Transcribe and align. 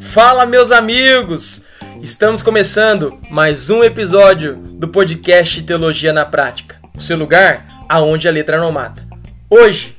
Fala, 0.00 0.44
meus 0.44 0.72
amigos! 0.72 1.64
Estamos 2.02 2.42
começando 2.42 3.18
mais 3.30 3.70
um 3.70 3.84
episódio 3.84 4.56
do 4.56 4.88
podcast 4.88 5.62
Teologia 5.62 6.12
na 6.12 6.24
Prática, 6.24 6.80
o 6.96 7.00
seu 7.00 7.16
lugar 7.16 7.84
aonde 7.88 8.26
a 8.26 8.32
letra 8.32 8.58
não 8.58 8.72
mata. 8.72 9.06
Hoje, 9.48 9.94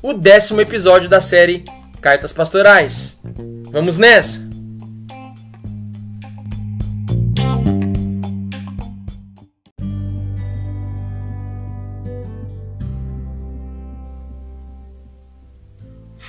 o 0.00 0.12
décimo 0.12 0.60
episódio 0.60 1.08
da 1.08 1.20
série 1.20 1.64
Cartas 2.00 2.32
Pastorais. 2.32 3.18
Vamos 3.70 3.96
nessa! 3.96 4.55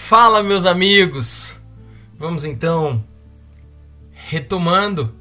Fala, 0.08 0.42
meus 0.42 0.66
amigos! 0.66 1.54
Vamos 2.18 2.46
então 2.46 3.04
retomando 4.14 5.14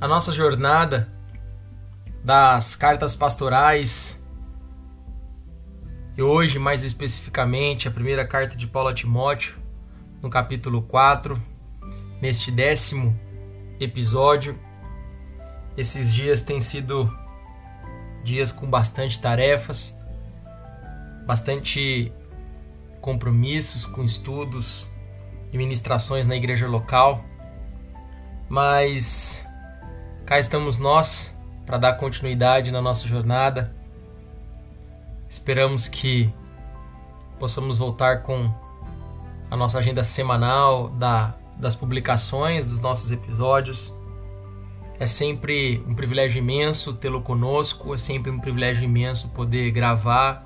a 0.00 0.08
nossa 0.08 0.32
jornada 0.32 1.12
das 2.24 2.74
cartas 2.74 3.14
pastorais. 3.14 4.18
E 6.16 6.22
hoje, 6.22 6.58
mais 6.58 6.82
especificamente, 6.82 7.86
a 7.86 7.90
primeira 7.90 8.26
carta 8.26 8.56
de 8.56 8.66
Paulo 8.66 8.88
a 8.88 8.94
Timóteo, 8.94 9.58
no 10.22 10.30
capítulo 10.30 10.80
4, 10.84 11.38
neste 12.18 12.50
décimo 12.50 13.14
episódio. 13.78 14.58
Esses 15.76 16.14
dias 16.14 16.40
têm 16.40 16.62
sido 16.62 17.14
dias 18.24 18.52
com 18.52 18.66
bastante 18.66 19.20
tarefas, 19.20 19.94
bastante 21.26 22.10
compromissos 23.00 23.86
com 23.86 24.04
estudos 24.04 24.88
e 25.52 25.58
ministrações 25.58 26.26
na 26.26 26.36
igreja 26.36 26.66
local. 26.68 27.24
Mas 28.48 29.44
cá 30.26 30.38
estamos 30.38 30.78
nós 30.78 31.34
para 31.66 31.78
dar 31.78 31.92
continuidade 31.94 32.70
na 32.70 32.82
nossa 32.82 33.06
jornada. 33.06 33.74
Esperamos 35.28 35.88
que 35.88 36.32
possamos 37.38 37.78
voltar 37.78 38.22
com 38.22 38.52
a 39.50 39.56
nossa 39.56 39.78
agenda 39.78 40.04
semanal 40.04 40.88
da, 40.88 41.34
das 41.56 41.74
publicações 41.74 42.64
dos 42.64 42.80
nossos 42.80 43.10
episódios. 43.10 43.92
É 44.98 45.06
sempre 45.06 45.82
um 45.86 45.94
privilégio 45.94 46.38
imenso 46.40 46.92
tê-lo 46.92 47.22
conosco, 47.22 47.94
é 47.94 47.98
sempre 47.98 48.30
um 48.30 48.38
privilégio 48.38 48.84
imenso 48.84 49.28
poder 49.28 49.70
gravar 49.70 50.44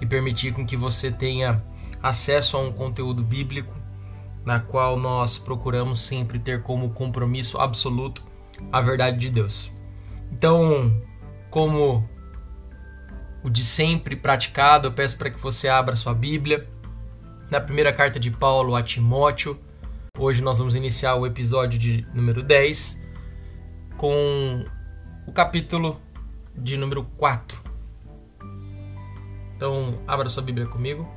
e 0.00 0.06
permitir 0.06 0.52
com 0.52 0.64
que 0.64 0.76
você 0.76 1.10
tenha 1.10 1.62
acesso 2.02 2.56
a 2.56 2.60
um 2.60 2.72
conteúdo 2.72 3.22
bíblico 3.22 3.74
na 4.44 4.60
qual 4.60 4.96
nós 4.96 5.38
procuramos 5.38 5.98
sempre 5.98 6.38
ter 6.38 6.62
como 6.62 6.90
compromisso 6.90 7.58
absoluto 7.58 8.22
a 8.70 8.80
verdade 8.80 9.18
de 9.18 9.30
Deus. 9.30 9.72
Então, 10.30 11.02
como 11.50 12.08
o 13.42 13.50
de 13.50 13.64
sempre 13.64 14.14
praticado, 14.14 14.88
eu 14.88 14.92
peço 14.92 15.18
para 15.18 15.30
que 15.30 15.40
você 15.40 15.68
abra 15.68 15.96
sua 15.96 16.14
Bíblia 16.14 16.68
na 17.50 17.60
primeira 17.60 17.92
carta 17.92 18.20
de 18.20 18.30
Paulo 18.30 18.74
a 18.76 18.82
Timóteo. 18.82 19.58
Hoje 20.18 20.42
nós 20.42 20.58
vamos 20.58 20.74
iniciar 20.74 21.16
o 21.16 21.26
episódio 21.26 21.78
de 21.78 22.06
número 22.14 22.42
10 22.42 23.00
com 23.96 24.64
o 25.26 25.32
capítulo 25.32 26.00
de 26.56 26.76
número 26.76 27.04
4. 27.16 27.65
Então, 29.56 29.98
abra 30.06 30.28
sua 30.28 30.42
Bíblia 30.42 30.66
comigo. 30.66 31.08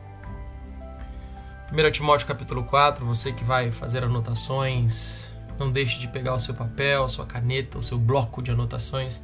1 1.73 1.91
Timóteo 1.91 2.25
capítulo 2.25 2.63
4, 2.63 3.05
você 3.05 3.33
que 3.33 3.43
vai 3.43 3.69
fazer 3.69 4.01
anotações, 4.01 5.29
não 5.59 5.69
deixe 5.69 5.99
de 5.99 6.07
pegar 6.07 6.33
o 6.33 6.39
seu 6.39 6.53
papel, 6.53 7.03
a 7.03 7.09
sua 7.09 7.25
caneta, 7.25 7.77
o 7.77 7.83
seu 7.83 7.97
bloco 7.97 8.41
de 8.41 8.49
anotações, 8.49 9.21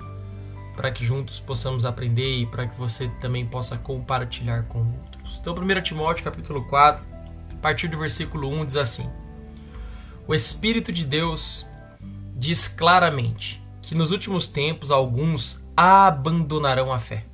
para 0.76 0.92
que 0.92 1.06
juntos 1.06 1.40
possamos 1.40 1.86
aprender 1.86 2.40
e 2.40 2.46
para 2.46 2.68
que 2.68 2.78
você 2.78 3.08
também 3.22 3.46
possa 3.46 3.78
compartilhar 3.78 4.64
com 4.64 4.80
outros. 4.80 5.40
Então, 5.40 5.56
1 5.56 5.82
Timóteo 5.82 6.26
capítulo 6.26 6.66
4, 6.66 7.03
a 7.53 7.56
partir 7.62 7.88
do 7.88 7.97
versículo 7.97 8.50
1 8.50 8.66
diz 8.66 8.76
assim: 8.76 9.09
O 10.28 10.36
Espírito 10.36 10.92
de 10.92 11.06
Deus 11.06 11.66
diz 12.36 12.68
claramente 12.68 13.64
que 13.82 13.96
nos 13.96 14.12
últimos 14.12 14.46
tempos 14.46 14.92
alguns 14.92 15.66
abandonarão 15.76 16.92
a 16.92 17.00
fé 17.00 17.26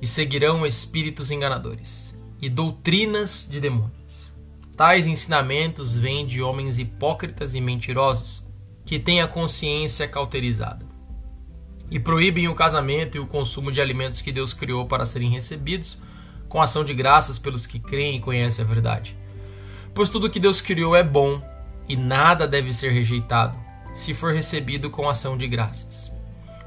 e 0.00 0.06
seguirão 0.06 0.64
espíritos 0.64 1.30
enganadores 1.30 2.16
e 2.40 2.48
doutrinas 2.48 3.46
de 3.48 3.60
demônios 3.60 4.00
Tais 4.80 5.06
ensinamentos 5.06 5.94
vêm 5.94 6.24
de 6.24 6.40
homens 6.40 6.78
hipócritas 6.78 7.54
e 7.54 7.60
mentirosos, 7.60 8.42
que 8.82 8.98
têm 8.98 9.20
a 9.20 9.28
consciência 9.28 10.08
cauterizada, 10.08 10.86
e 11.90 12.00
proíbem 12.00 12.48
o 12.48 12.54
casamento 12.54 13.18
e 13.18 13.20
o 13.20 13.26
consumo 13.26 13.70
de 13.70 13.78
alimentos 13.78 14.22
que 14.22 14.32
Deus 14.32 14.54
criou 14.54 14.86
para 14.86 15.04
serem 15.04 15.28
recebidos 15.28 15.98
com 16.48 16.62
ação 16.62 16.82
de 16.82 16.94
graças 16.94 17.38
pelos 17.38 17.66
que 17.66 17.78
creem 17.78 18.16
e 18.16 18.20
conhecem 18.20 18.64
a 18.64 18.66
verdade. 18.66 19.14
Pois 19.94 20.08
tudo 20.08 20.30
que 20.30 20.40
Deus 20.40 20.62
criou 20.62 20.96
é 20.96 21.02
bom 21.02 21.42
e 21.86 21.94
nada 21.94 22.48
deve 22.48 22.72
ser 22.72 22.90
rejeitado, 22.90 23.58
se 23.92 24.14
for 24.14 24.32
recebido 24.32 24.88
com 24.88 25.10
ação 25.10 25.36
de 25.36 25.46
graças, 25.46 26.10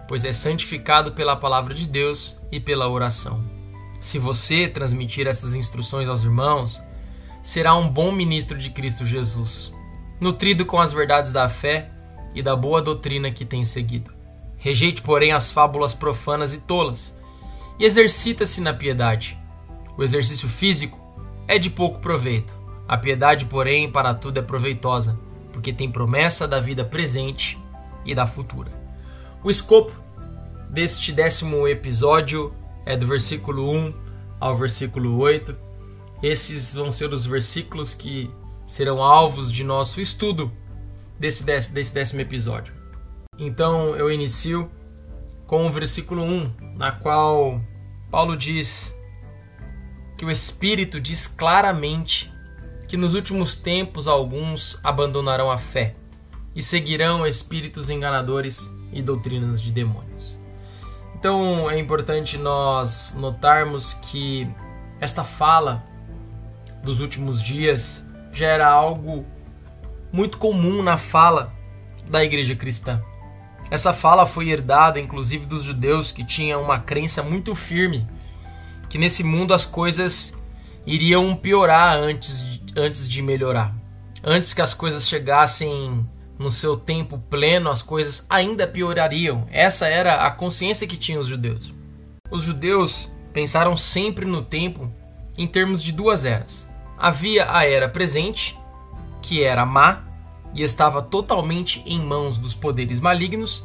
pois 0.08 0.26
é 0.26 0.32
santificado 0.32 1.12
pela 1.14 1.36
palavra 1.36 1.74
de 1.74 1.88
Deus 1.88 2.38
e 2.52 2.60
pela 2.60 2.90
oração. 2.90 3.44
Se 4.00 4.20
você 4.20 4.68
transmitir 4.68 5.28
essas 5.28 5.56
instruções 5.56 6.10
aos 6.10 6.24
irmãos, 6.24 6.82
será 7.42 7.76
um 7.76 7.88
bom 7.88 8.12
ministro 8.12 8.58
de 8.58 8.70
Cristo 8.70 9.06
Jesus, 9.06 9.74
nutrido 10.20 10.66
com 10.66 10.80
as 10.80 10.92
verdades 10.92 11.32
da 11.32 11.48
fé 11.48 11.90
e 12.36 12.42
da 12.42 12.56
boa 12.56 12.82
doutrina 12.82 13.32
que 13.32 13.46
tem 13.46 13.64
seguido. 13.64 14.14
Rejeite, 14.58 15.02
porém, 15.02 15.32
as 15.32 15.52
fábulas 15.52 15.94
profanas 15.94 16.54
e 16.54 16.58
tolas, 16.58 17.16
e 17.80 17.86
exercita-se 17.86 18.62
na 18.62 18.74
piedade. 18.74 19.38
O 19.98 20.04
exercício 20.04 20.48
físico 20.48 21.00
é 21.48 21.58
de 21.58 21.70
pouco 21.70 22.00
proveito. 22.00 22.54
A 22.88 22.98
piedade, 22.98 23.46
porém, 23.46 23.92
para 23.92 24.14
tudo 24.14 24.40
é 24.40 24.42
proveitosa, 24.42 25.18
porque 25.52 25.72
tem 25.72 25.90
promessa 25.90 26.48
da 26.48 26.60
vida 26.60 26.84
presente 26.84 27.58
e 28.06 28.14
da 28.14 28.28
futura. 28.28 28.83
O 29.44 29.52
escopo 29.52 29.92
deste 30.70 31.12
décimo 31.12 31.68
episódio 31.68 32.54
é 32.86 32.96
do 32.96 33.06
versículo 33.06 33.70
1 33.70 33.94
ao 34.40 34.58
versículo 34.58 35.18
8 35.20 35.54
esses 36.24 36.74
vão 36.74 36.90
ser 36.90 37.12
os 37.12 37.26
versículos 37.26 37.94
que 37.94 38.32
serão 38.66 39.04
alvos 39.04 39.52
de 39.52 39.62
nosso 39.62 40.00
estudo 40.00 40.50
desse, 41.20 41.44
desse 41.44 41.94
décimo 41.94 42.22
episódio. 42.22 42.74
Então 43.38 43.94
eu 43.98 44.10
inicio 44.10 44.72
com 45.46 45.68
o 45.68 45.72
versículo 45.72 46.24
1, 46.24 46.76
na 46.78 46.94
qual 46.94 47.62
Paulo 48.10 48.38
diz 48.38 48.96
que 50.18 50.24
o 50.24 50.32
Espírito 50.32 51.02
diz 51.02 51.28
claramente 51.28 52.32
que 52.88 52.96
nos 52.96 53.14
últimos 53.14 53.58
tempos 53.58 54.08
alguns 54.08 54.80
abandonarão 54.82 55.52
a 55.52 55.58
fé 55.58 55.96
e 56.56 56.62
seguirão 56.62 57.28
espíritos 57.28 57.90
enganadores 57.90 58.72
e 58.94 59.02
doutrinas 59.02 59.62
de 59.62 59.72
demônios. 59.72 60.38
Então 61.16 61.70
é 61.70 61.80
importante 61.80 62.38
nós 62.38 63.16
notarmos 63.18 63.94
que 63.94 64.48
esta 65.00 65.24
fala 65.24 65.84
dos 66.84 67.00
últimos 67.00 67.42
dias 67.42 68.04
já 68.32 68.48
era 68.48 68.68
algo 68.68 69.26
muito 70.12 70.38
comum 70.38 70.84
na 70.84 70.98
fala 70.98 71.54
da 72.10 72.24
igreja 72.24 72.56
cristã. 72.56 73.02
Essa 73.72 73.94
fala 73.94 74.26
foi 74.26 74.50
herdada 74.50 75.00
inclusive 75.00 75.46
dos 75.46 75.64
judeus 75.64 76.12
que 76.12 76.24
tinham 76.24 76.62
uma 76.62 76.80
crença 76.80 77.24
muito 77.24 77.56
firme 77.56 78.08
que 78.90 78.98
nesse 78.98 79.24
mundo 79.24 79.54
as 79.54 79.66
coisas 79.66 80.34
iriam 80.86 81.36
piorar 81.36 81.96
antes 81.96 82.44
de, 82.44 82.80
antes 82.80 83.08
de 83.08 83.22
melhorar. 83.22 83.74
Antes 84.24 84.54
que 84.54 84.62
as 84.62 84.74
coisas 84.74 85.08
chegassem 85.08 86.08
no 86.44 86.52
seu 86.52 86.78
tempo 86.78 87.18
pleno, 87.30 87.72
as 87.72 87.82
coisas 87.82 88.26
ainda 88.30 88.68
piorariam. 88.68 89.48
Essa 89.50 89.88
era 89.88 90.28
a 90.28 90.30
consciência 90.30 90.86
que 90.86 90.98
tinham 90.98 91.22
os 91.22 91.28
judeus. 91.28 91.74
Os 92.30 92.44
judeus 92.44 93.12
pensaram 93.32 93.76
sempre 93.76 94.26
no 94.26 94.42
tempo 94.44 94.92
em 95.36 95.48
termos 95.48 95.82
de 95.82 95.92
duas 95.92 96.24
eras 96.24 96.72
Havia 96.98 97.54
a 97.54 97.66
era 97.66 97.90
presente, 97.90 98.58
que 99.22 99.44
era 99.44 99.66
má 99.66 100.04
e 100.56 100.64
estava 100.64 101.02
totalmente 101.02 101.84
em 101.86 102.00
mãos 102.00 102.38
dos 102.38 102.54
poderes 102.54 103.00
malignos, 103.00 103.62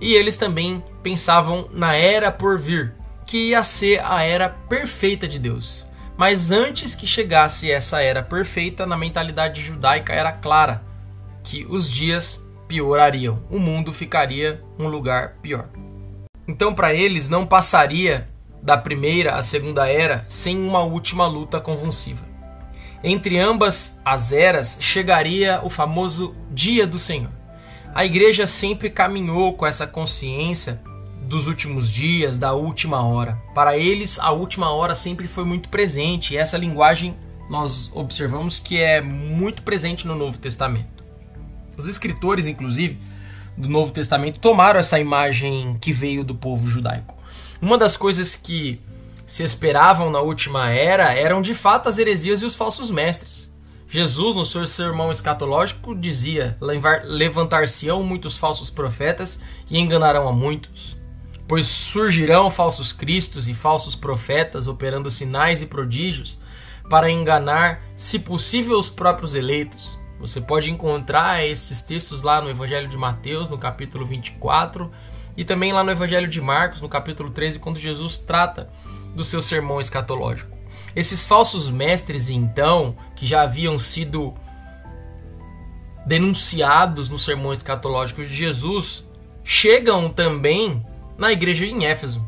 e 0.00 0.12
eles 0.12 0.36
também 0.36 0.82
pensavam 1.02 1.68
na 1.72 1.94
era 1.94 2.30
por 2.32 2.58
vir, 2.58 2.94
que 3.24 3.50
ia 3.50 3.62
ser 3.62 4.04
a 4.04 4.22
era 4.22 4.48
perfeita 4.48 5.26
de 5.26 5.38
Deus. 5.38 5.86
Mas 6.16 6.50
antes 6.50 6.94
que 6.94 7.06
chegasse 7.06 7.70
essa 7.70 8.02
era 8.02 8.22
perfeita, 8.22 8.84
na 8.84 8.96
mentalidade 8.96 9.62
judaica 9.62 10.12
era 10.12 10.32
clara 10.32 10.82
que 11.44 11.64
os 11.66 11.88
dias 11.88 12.44
piorariam, 12.66 13.44
o 13.50 13.58
mundo 13.60 13.92
ficaria 13.92 14.60
um 14.78 14.88
lugar 14.88 15.36
pior. 15.40 15.68
Então, 16.48 16.74
para 16.74 16.92
eles, 16.92 17.28
não 17.28 17.46
passaria 17.46 18.28
da 18.62 18.76
primeira 18.76 19.36
à 19.36 19.42
segunda 19.42 19.86
era 19.86 20.24
sem 20.26 20.58
uma 20.58 20.80
última 20.80 21.26
luta 21.26 21.60
convulsiva. 21.60 22.24
Entre 23.02 23.38
ambas 23.38 24.00
as 24.02 24.32
eras 24.32 24.78
chegaria 24.80 25.60
o 25.62 25.68
famoso 25.68 26.34
Dia 26.50 26.86
do 26.86 26.98
Senhor. 26.98 27.30
A 27.94 28.04
igreja 28.04 28.46
sempre 28.46 28.88
caminhou 28.88 29.52
com 29.52 29.66
essa 29.66 29.86
consciência 29.86 30.80
dos 31.22 31.46
últimos 31.46 31.90
dias, 31.90 32.38
da 32.38 32.54
última 32.54 33.02
hora. 33.02 33.38
Para 33.54 33.76
eles, 33.76 34.18
a 34.18 34.30
última 34.30 34.70
hora 34.72 34.94
sempre 34.94 35.28
foi 35.28 35.44
muito 35.44 35.68
presente, 35.68 36.34
e 36.34 36.36
essa 36.36 36.56
linguagem 36.56 37.14
nós 37.48 37.90
observamos 37.94 38.58
que 38.58 38.78
é 38.78 39.00
muito 39.00 39.62
presente 39.62 40.06
no 40.06 40.14
Novo 40.14 40.38
Testamento. 40.38 40.93
Os 41.76 41.86
escritores, 41.86 42.46
inclusive, 42.46 42.98
do 43.56 43.68
Novo 43.68 43.92
Testamento 43.92 44.40
tomaram 44.40 44.80
essa 44.80 44.98
imagem 44.98 45.76
que 45.80 45.92
veio 45.92 46.24
do 46.24 46.34
povo 46.34 46.66
judaico. 46.68 47.14
Uma 47.60 47.78
das 47.78 47.96
coisas 47.96 48.36
que 48.36 48.80
se 49.26 49.42
esperavam 49.42 50.10
na 50.10 50.20
última 50.20 50.70
era 50.70 51.12
eram 51.12 51.40
de 51.40 51.54
fato 51.54 51.88
as 51.88 51.98
heresias 51.98 52.42
e 52.42 52.44
os 52.44 52.54
falsos 52.54 52.90
mestres. 52.90 53.52
Jesus, 53.88 54.34
no 54.34 54.44
seu 54.44 54.66
sermão 54.66 55.10
escatológico, 55.10 55.94
dizia: 55.94 56.58
Levantar-se-ão 57.04 58.02
muitos 58.02 58.36
falsos 58.36 58.68
profetas 58.68 59.38
e 59.70 59.78
enganarão 59.78 60.28
a 60.28 60.32
muitos. 60.32 60.96
Pois 61.46 61.66
surgirão 61.66 62.50
falsos 62.50 62.92
cristos 62.92 63.48
e 63.48 63.54
falsos 63.54 63.94
profetas 63.94 64.66
operando 64.66 65.10
sinais 65.10 65.62
e 65.62 65.66
prodígios 65.66 66.40
para 66.88 67.10
enganar, 67.10 67.82
se 67.96 68.18
possível, 68.18 68.78
os 68.78 68.88
próprios 68.88 69.34
eleitos. 69.34 69.98
Você 70.26 70.40
pode 70.40 70.70
encontrar 70.70 71.44
esses 71.44 71.82
textos 71.82 72.22
lá 72.22 72.40
no 72.40 72.48
Evangelho 72.48 72.88
de 72.88 72.96
Mateus, 72.96 73.46
no 73.50 73.58
capítulo 73.58 74.06
24, 74.06 74.90
e 75.36 75.44
também 75.44 75.70
lá 75.70 75.84
no 75.84 75.90
Evangelho 75.90 76.26
de 76.26 76.40
Marcos, 76.40 76.80
no 76.80 76.88
capítulo 76.88 77.28
13, 77.28 77.58
quando 77.58 77.78
Jesus 77.78 78.16
trata 78.16 78.70
do 79.14 79.22
seu 79.22 79.42
sermão 79.42 79.78
escatológico. 79.78 80.56
Esses 80.96 81.26
falsos 81.26 81.68
mestres, 81.68 82.30
então, 82.30 82.96
que 83.14 83.26
já 83.26 83.42
haviam 83.42 83.78
sido 83.78 84.32
denunciados 86.06 87.10
no 87.10 87.18
sermão 87.18 87.52
escatológico 87.52 88.22
de 88.22 88.34
Jesus, 88.34 89.06
chegam 89.44 90.08
também 90.08 90.82
na 91.18 91.32
igreja 91.32 91.66
em 91.66 91.84
Éfeso. 91.84 92.26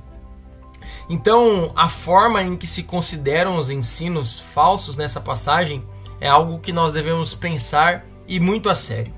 Então, 1.09 1.73
a 1.75 1.89
forma 1.89 2.43
em 2.43 2.59
que 2.59 2.67
se 2.67 2.83
consideram 2.83 3.57
os 3.57 3.71
ensinos 3.71 4.39
falsos 4.39 4.99
nessa 4.99 5.19
passagem 5.19 5.83
é 6.21 6.29
algo 6.29 6.59
que 6.59 6.73
nós 6.73 6.93
devemos 6.93 7.35
pensar 7.35 8.05
e 8.27 8.41
muito 8.41 8.69
a 8.69 8.75
sério. 8.75 9.13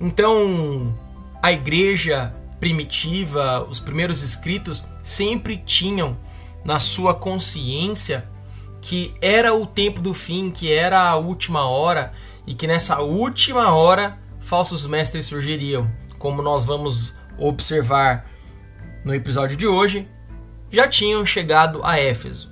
Então, 0.00 0.94
a 1.42 1.52
igreja 1.52 2.34
primitiva, 2.58 3.64
os 3.68 3.78
primeiros 3.78 4.22
escritos 4.22 4.84
sempre 5.02 5.56
tinham 5.58 6.16
na 6.64 6.80
sua 6.80 7.14
consciência 7.14 8.28
que 8.80 9.14
era 9.20 9.54
o 9.54 9.66
tempo 9.66 10.00
do 10.00 10.14
fim, 10.14 10.50
que 10.50 10.72
era 10.72 11.00
a 11.00 11.16
última 11.16 11.68
hora 11.68 12.12
e 12.46 12.54
que 12.54 12.66
nessa 12.66 13.00
última 13.00 13.74
hora 13.74 14.18
falsos 14.40 14.86
mestres 14.86 15.26
surgiriam, 15.26 15.90
como 16.18 16.42
nós 16.42 16.64
vamos 16.64 17.14
observar 17.38 18.28
no 19.04 19.14
episódio 19.14 19.56
de 19.56 19.66
hoje 19.66 20.08
já 20.70 20.86
tinham 20.86 21.24
chegado 21.24 21.80
a 21.82 21.98
Éfeso. 21.98 22.47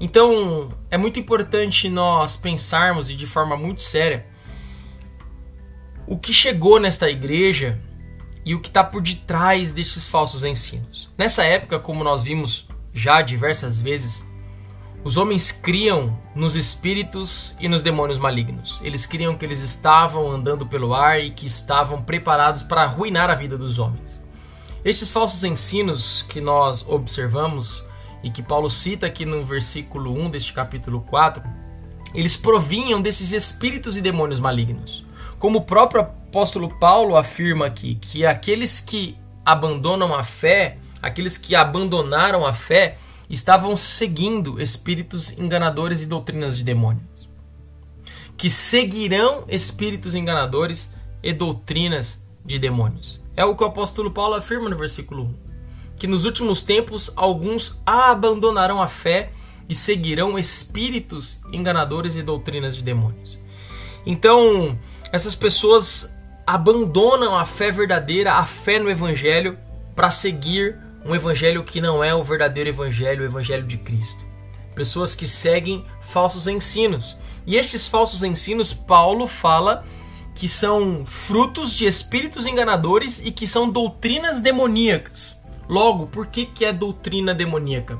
Então 0.00 0.72
é 0.90 0.98
muito 0.98 1.18
importante 1.18 1.88
nós 1.88 2.36
pensarmos 2.36 3.08
e 3.08 3.14
de 3.14 3.26
forma 3.26 3.56
muito 3.56 3.82
séria 3.82 4.26
o 6.06 6.18
que 6.18 6.32
chegou 6.32 6.78
nesta 6.78 7.08
igreja 7.08 7.80
e 8.44 8.54
o 8.54 8.60
que 8.60 8.68
está 8.68 8.84
por 8.84 9.00
detrás 9.00 9.72
desses 9.72 10.08
falsos 10.08 10.44
ensinos. 10.44 11.10
Nessa 11.16 11.44
época, 11.44 11.78
como 11.78 12.04
nós 12.04 12.22
vimos 12.22 12.68
já 12.92 13.22
diversas 13.22 13.80
vezes, 13.80 14.26
os 15.02 15.16
homens 15.16 15.50
criam 15.50 16.18
nos 16.34 16.56
espíritos 16.56 17.54
e 17.60 17.68
nos 17.68 17.82
demônios 17.82 18.18
malignos. 18.18 18.80
Eles 18.82 19.06
criam 19.06 19.36
que 19.36 19.44
eles 19.44 19.60
estavam 19.60 20.30
andando 20.30 20.66
pelo 20.66 20.94
ar 20.94 21.22
e 21.22 21.30
que 21.30 21.46
estavam 21.46 22.02
preparados 22.02 22.62
para 22.62 22.82
arruinar 22.82 23.30
a 23.30 23.34
vida 23.34 23.56
dos 23.56 23.78
homens. 23.78 24.22
Estes 24.84 25.12
falsos 25.12 25.44
ensinos 25.44 26.22
que 26.22 26.40
nós 26.40 26.84
observamos 26.88 27.83
e 28.24 28.30
que 28.30 28.42
Paulo 28.42 28.70
cita 28.70 29.06
aqui 29.06 29.26
no 29.26 29.44
versículo 29.44 30.10
1 30.18 30.30
deste 30.30 30.54
capítulo 30.54 31.02
4, 31.02 31.42
eles 32.14 32.38
provinham 32.38 33.02
desses 33.02 33.30
espíritos 33.32 33.98
e 33.98 34.00
demônios 34.00 34.40
malignos. 34.40 35.04
Como 35.38 35.58
o 35.58 35.62
próprio 35.62 36.00
apóstolo 36.00 36.70
Paulo 36.78 37.16
afirma 37.16 37.66
aqui, 37.66 37.96
que 37.96 38.24
aqueles 38.24 38.80
que 38.80 39.14
abandonam 39.44 40.14
a 40.14 40.24
fé, 40.24 40.78
aqueles 41.02 41.36
que 41.36 41.54
abandonaram 41.54 42.46
a 42.46 42.54
fé, 42.54 42.96
estavam 43.28 43.76
seguindo 43.76 44.58
espíritos 44.58 45.36
enganadores 45.36 46.02
e 46.02 46.06
doutrinas 46.06 46.56
de 46.56 46.64
demônios. 46.64 47.28
Que 48.38 48.48
seguirão 48.48 49.44
espíritos 49.48 50.14
enganadores 50.14 50.90
e 51.22 51.30
doutrinas 51.30 52.24
de 52.42 52.58
demônios. 52.58 53.20
É 53.36 53.44
o 53.44 53.54
que 53.54 53.64
o 53.64 53.66
apóstolo 53.66 54.10
Paulo 54.10 54.34
afirma 54.34 54.70
no 54.70 54.76
versículo 54.76 55.24
1. 55.24 55.43
Que 55.96 56.06
nos 56.06 56.24
últimos 56.24 56.62
tempos 56.62 57.10
alguns 57.16 57.80
abandonarão 57.86 58.82
a 58.82 58.86
fé 58.86 59.30
e 59.68 59.74
seguirão 59.74 60.38
espíritos 60.38 61.40
enganadores 61.52 62.16
e 62.16 62.22
doutrinas 62.22 62.76
de 62.76 62.82
demônios. 62.82 63.40
Então, 64.04 64.78
essas 65.10 65.34
pessoas 65.34 66.14
abandonam 66.46 67.36
a 67.36 67.46
fé 67.46 67.70
verdadeira, 67.70 68.34
a 68.34 68.44
fé 68.44 68.78
no 68.78 68.90
evangelho, 68.90 69.58
para 69.94 70.10
seguir 70.10 70.76
um 71.04 71.14
evangelho 71.14 71.62
que 71.62 71.80
não 71.80 72.02
é 72.02 72.14
o 72.14 72.22
verdadeiro 72.22 72.68
evangelho, 72.68 73.22
o 73.22 73.26
evangelho 73.26 73.66
de 73.66 73.78
Cristo. 73.78 74.24
Pessoas 74.74 75.14
que 75.14 75.26
seguem 75.26 75.84
falsos 76.00 76.46
ensinos. 76.48 77.16
E 77.46 77.56
estes 77.56 77.86
falsos 77.86 78.22
ensinos, 78.22 78.72
Paulo 78.72 79.26
fala 79.26 79.84
que 80.34 80.48
são 80.48 81.04
frutos 81.04 81.72
de 81.72 81.86
espíritos 81.86 82.46
enganadores 82.46 83.20
e 83.24 83.30
que 83.30 83.46
são 83.46 83.70
doutrinas 83.70 84.40
demoníacas. 84.40 85.40
Logo, 85.68 86.06
por 86.06 86.26
que, 86.26 86.46
que 86.46 86.64
é 86.64 86.72
doutrina 86.72 87.34
demoníaca? 87.34 87.98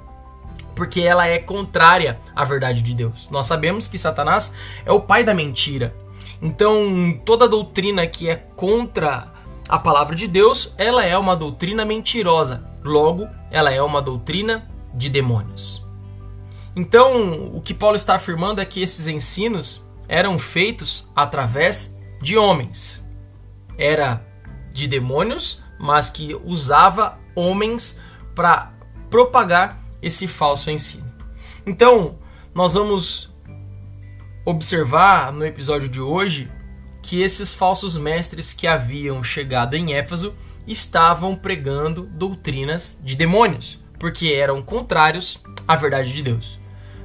Porque 0.74 1.00
ela 1.00 1.26
é 1.26 1.38
contrária 1.38 2.20
à 2.34 2.44
verdade 2.44 2.82
de 2.82 2.94
Deus. 2.94 3.28
Nós 3.30 3.46
sabemos 3.46 3.86
que 3.86 3.96
Satanás 3.96 4.52
é 4.84 4.92
o 4.92 5.00
pai 5.00 5.22
da 5.24 5.32
mentira. 5.32 5.94
Então, 6.42 7.18
toda 7.24 7.48
doutrina 7.48 8.06
que 8.06 8.28
é 8.28 8.36
contra 8.36 9.32
a 9.68 9.78
palavra 9.78 10.14
de 10.14 10.26
Deus, 10.26 10.74
ela 10.76 11.04
é 11.04 11.16
uma 11.16 11.36
doutrina 11.36 11.84
mentirosa. 11.84 12.64
Logo, 12.82 13.28
ela 13.50 13.72
é 13.72 13.80
uma 13.80 14.02
doutrina 14.02 14.68
de 14.92 15.08
demônios. 15.08 15.84
Então, 16.76 17.50
o 17.54 17.60
que 17.60 17.72
Paulo 17.72 17.96
está 17.96 18.16
afirmando 18.16 18.60
é 18.60 18.64
que 18.64 18.82
esses 18.82 19.06
ensinos 19.06 19.82
eram 20.08 20.38
feitos 20.38 21.08
através 21.14 21.96
de 22.20 22.36
homens. 22.36 23.08
Era 23.78 24.24
de 24.72 24.86
demônios, 24.86 25.62
mas 25.78 26.10
que 26.10 26.34
usava 26.44 27.18
homens 27.34 27.98
para 28.34 28.72
propagar 29.10 29.82
esse 30.02 30.26
falso 30.26 30.70
ensino. 30.70 31.12
Então, 31.66 32.18
nós 32.54 32.74
vamos 32.74 33.34
observar 34.44 35.32
no 35.32 35.44
episódio 35.44 35.88
de 35.88 36.00
hoje 36.00 36.50
que 37.02 37.22
esses 37.22 37.54
falsos 37.54 37.96
mestres 37.96 38.52
que 38.52 38.66
haviam 38.66 39.22
chegado 39.22 39.74
em 39.74 39.94
Éfeso 39.94 40.34
estavam 40.66 41.36
pregando 41.36 42.02
doutrinas 42.02 42.98
de 43.02 43.14
demônios, 43.14 43.78
porque 43.98 44.28
eram 44.32 44.62
contrários 44.62 45.40
à 45.66 45.76
verdade 45.76 46.12
de 46.12 46.22
Deus. 46.22 46.58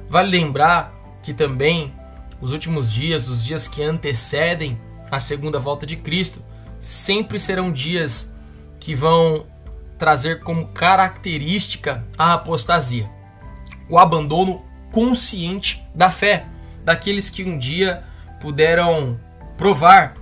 Vale 0.08 0.30
lembrar 0.30 0.92
que 1.22 1.32
também 1.32 1.94
os 2.40 2.52
últimos 2.52 2.90
dias, 2.90 3.28
os 3.28 3.44
dias 3.44 3.68
que 3.68 3.82
antecedem 3.82 4.80
a 5.10 5.18
segunda 5.18 5.58
volta 5.58 5.84
de 5.84 5.96
Cristo, 5.96 6.42
sempre 6.80 7.38
serão 7.38 7.70
dias 7.70 8.32
que 8.78 8.94
vão 8.94 9.46
trazer 10.00 10.40
como 10.40 10.68
característica 10.68 12.08
a 12.16 12.32
apostasia, 12.32 13.08
o 13.86 13.98
abandono 13.98 14.64
consciente 14.90 15.84
da 15.94 16.10
fé, 16.10 16.46
daqueles 16.82 17.28
que 17.28 17.44
um 17.44 17.58
dia 17.58 18.02
puderam 18.40 19.20
provar 19.58 20.16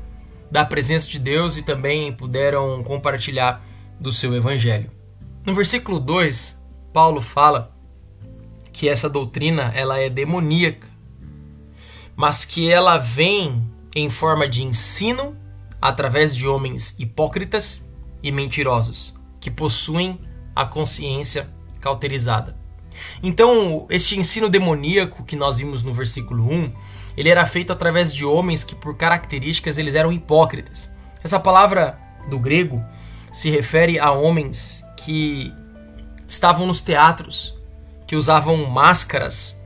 da 0.51 0.65
presença 0.65 1.09
de 1.09 1.21
Deus 1.21 1.57
e 1.57 1.63
também 1.63 2.13
puderam 2.13 2.83
compartilhar 2.83 3.65
do 4.01 4.13
seu 4.13 4.35
evangelho. 4.35 4.91
No 5.47 5.55
versículo 5.55 6.01
2, 6.01 6.61
Paulo 6.93 7.21
fala 7.21 7.73
que 8.73 8.89
essa 8.89 9.09
doutrina 9.09 9.73
ela 9.77 9.97
é 9.99 10.11
demoníaca, 10.11 10.89
mas 12.17 12.45
que 12.45 12.69
ela 12.69 12.99
vem 12.99 13.65
em 13.95 14.11
forma 14.11 14.49
de 14.49 14.65
ensino 14.65 15.37
através 15.81 16.35
de 16.35 16.49
homens 16.49 16.97
hipócritas 16.99 17.89
e 18.21 18.33
mentirosos 18.33 19.18
que 19.41 19.51
possuem 19.51 20.19
a 20.55 20.65
consciência 20.65 21.49
cauterizada. 21.81 22.57
Então, 23.23 23.87
este 23.91 24.19
ensino 24.19 24.49
demoníaco 24.49 25.25
que 25.25 25.37
nós 25.37 25.59
vimos 25.59 25.83
no 25.83 25.93
versículo 25.93 26.45
1, 26.51 26.73
ele 27.17 27.29
era 27.29 27.47
feito 27.47 27.73
através 27.73 28.13
de 28.13 28.25
homens 28.25 28.65
que 28.65 28.75
por 28.75 28.97
características 28.97 29.79
eles 29.79 29.95
eram 29.95 30.13
hipócritas. 30.13 30.91
Essa 31.23 31.39
palavra 31.39 31.99
do 32.29 32.39
grego 32.39 32.85
se 33.33 33.51
refere 33.51 33.99
a 33.99 34.11
homens 34.11 34.85
que 34.97 35.53
estavam 36.29 36.67
nos 36.67 36.81
teatros 36.81 37.57
que 38.07 38.17
usavam 38.17 38.65
máscaras, 38.65 39.61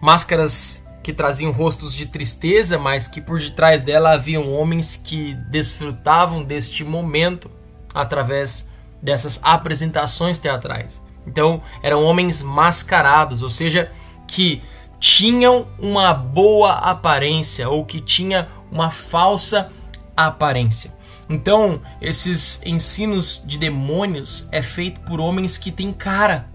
máscaras 0.00 0.86
que 1.02 1.12
traziam 1.12 1.50
rostos 1.50 1.92
de 1.92 2.06
tristeza, 2.06 2.78
mas 2.78 3.08
que 3.08 3.20
por 3.20 3.40
detrás 3.40 3.82
dela 3.82 4.12
haviam 4.12 4.48
homens 4.52 4.96
que 4.96 5.34
desfrutavam 5.50 6.44
deste 6.44 6.84
momento 6.84 7.50
através 7.94 8.68
dessas 9.02 9.40
apresentações 9.42 10.38
teatrais. 10.38 11.02
Então, 11.26 11.62
eram 11.82 12.02
homens 12.04 12.42
mascarados, 12.42 13.42
ou 13.42 13.50
seja, 13.50 13.92
que 14.26 14.62
tinham 14.98 15.68
uma 15.78 16.12
boa 16.12 16.72
aparência 16.72 17.68
ou 17.68 17.84
que 17.84 18.00
tinha 18.00 18.48
uma 18.70 18.90
falsa 18.90 19.70
aparência. 20.16 20.96
Então, 21.28 21.80
esses 22.00 22.60
ensinos 22.64 23.42
de 23.44 23.58
demônios 23.58 24.48
é 24.50 24.62
feito 24.62 25.00
por 25.02 25.20
homens 25.20 25.58
que 25.58 25.70
têm 25.70 25.92
cara 25.92 26.48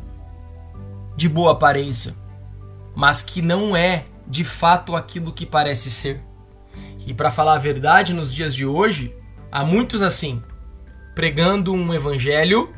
de 1.15 1.29
boa 1.29 1.51
aparência, 1.51 2.15
mas 2.95 3.21
que 3.21 3.41
não 3.41 3.75
é 3.75 4.05
de 4.27 4.43
fato 4.43 4.95
aquilo 4.95 5.31
que 5.31 5.45
parece 5.45 5.91
ser. 5.91 6.23
E 7.05 7.13
para 7.13 7.29
falar 7.29 7.53
a 7.53 7.59
verdade, 7.59 8.13
nos 8.13 8.33
dias 8.33 8.55
de 8.55 8.65
hoje, 8.65 9.15
há 9.51 9.63
muitos 9.63 10.01
assim, 10.01 10.41
pregando 11.15 11.73
um 11.73 11.93
evangelho 11.93 12.73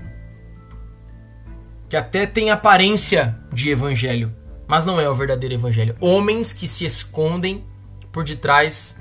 que 1.87 1.95
até 1.95 2.25
tem 2.25 2.49
aparência 2.49 3.37
de 3.53 3.69
evangelho, 3.69 4.35
mas 4.67 4.85
não 4.85 4.99
é 4.99 5.09
o 5.09 5.13
verdadeiro 5.13 5.55
evangelho. 5.55 5.95
Homens 5.99 6.51
que 6.51 6.67
se 6.67 6.85
escondem 6.85 7.63
por 8.11 8.23
detrás 8.23 8.99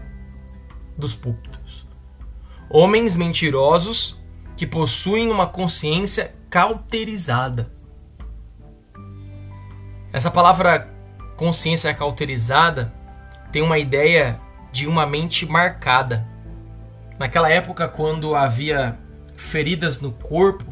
dos 0.97 1.15
púlpitos. 1.15 1.87
Homens 2.69 3.17
mentirosos 3.17 4.21
que 4.57 4.67
possuem 4.67 5.31
uma 5.31 5.47
consciência 5.47 6.35
cauterizada. 6.51 7.73
Essa 10.13 10.31
palavra 10.31 10.89
consciência 11.37 11.93
cauterizada 11.93 12.93
tem 13.51 13.63
uma 13.63 13.79
ideia 13.79 14.41
de 14.71 14.87
uma 14.87 15.07
mente 15.07 15.47
marcada. 15.47 16.27
Naquela 17.19 17.49
época, 17.51 17.89
quando 17.89 18.35
havia 18.35 18.99
feridas 19.45 20.01
no 20.01 20.11
corpo, 20.13 20.65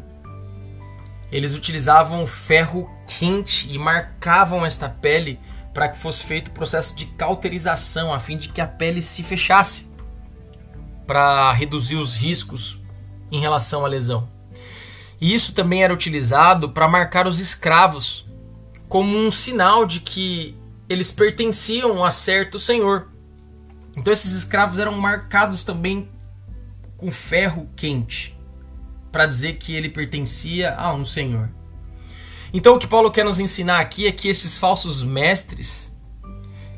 eles 1.31 1.53
utilizavam 1.53 2.27
ferro 2.27 2.89
quente 3.07 3.71
e 3.71 3.77
marcavam 3.77 4.65
esta 4.65 4.89
pele 4.89 5.39
para 5.73 5.89
que 5.89 5.97
fosse 5.97 6.25
feito 6.25 6.49
o 6.49 6.51
processo 6.51 6.95
de 6.95 7.05
cauterização, 7.05 8.13
a 8.13 8.19
fim 8.19 8.37
de 8.37 8.49
que 8.49 8.61
a 8.61 8.67
pele 8.67 9.01
se 9.01 9.23
fechasse 9.23 9.91
para 11.07 11.51
reduzir 11.51 11.95
os 11.95 12.15
riscos 12.15 12.81
em 13.31 13.39
relação 13.39 13.83
à 13.83 13.87
lesão. 13.87 14.29
E 15.19 15.33
isso 15.33 15.53
também 15.53 15.83
era 15.83 15.93
utilizado 15.93 16.69
para 16.69 16.87
marcar 16.87 17.25
os 17.25 17.39
escravos, 17.39 18.27
como 18.87 19.17
um 19.17 19.31
sinal 19.31 19.85
de 19.85 20.01
que 20.01 20.55
eles 20.87 21.11
pertenciam 21.11 22.03
a 22.05 22.11
certo 22.11 22.59
senhor. 22.59 23.07
Então 23.97 24.13
esses 24.13 24.33
escravos 24.33 24.79
eram 24.79 24.91
marcados 24.93 25.63
também 25.63 26.09
com 26.97 27.11
ferro 27.11 27.69
quente, 27.75 28.32
para 29.13 29.27
dizer 29.27 29.53
que 29.53 29.75
ele 29.75 29.89
pertencia 29.89 30.73
a 30.75 30.91
um 30.91 31.05
senhor. 31.05 31.51
Então 32.51 32.73
o 32.73 32.79
que 32.79 32.87
Paulo 32.87 33.11
quer 33.11 33.23
nos 33.23 33.39
ensinar 33.39 33.79
aqui 33.79 34.07
é 34.07 34.11
que 34.11 34.27
esses 34.27 34.57
falsos 34.57 35.03
mestres 35.03 35.95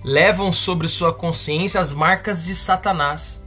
levam 0.03 0.51
sobre 0.51 0.89
sua 0.89 1.13
consciência 1.13 1.79
as 1.79 1.93
marcas 1.93 2.43
de 2.43 2.53
Satanás. 2.53 3.41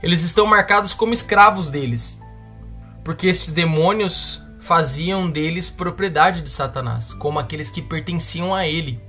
Eles 0.00 0.22
estão 0.22 0.46
marcados 0.46 0.94
como 0.94 1.12
escravos 1.12 1.68
deles, 1.68 2.20
porque 3.04 3.26
esses 3.26 3.52
demônios 3.52 4.40
faziam 4.60 5.28
deles 5.28 5.68
propriedade 5.68 6.40
de 6.40 6.50
Satanás, 6.50 7.12
como 7.12 7.40
aqueles 7.40 7.68
que 7.68 7.82
pertenciam 7.82 8.54
a 8.54 8.64
ele. 8.64 9.02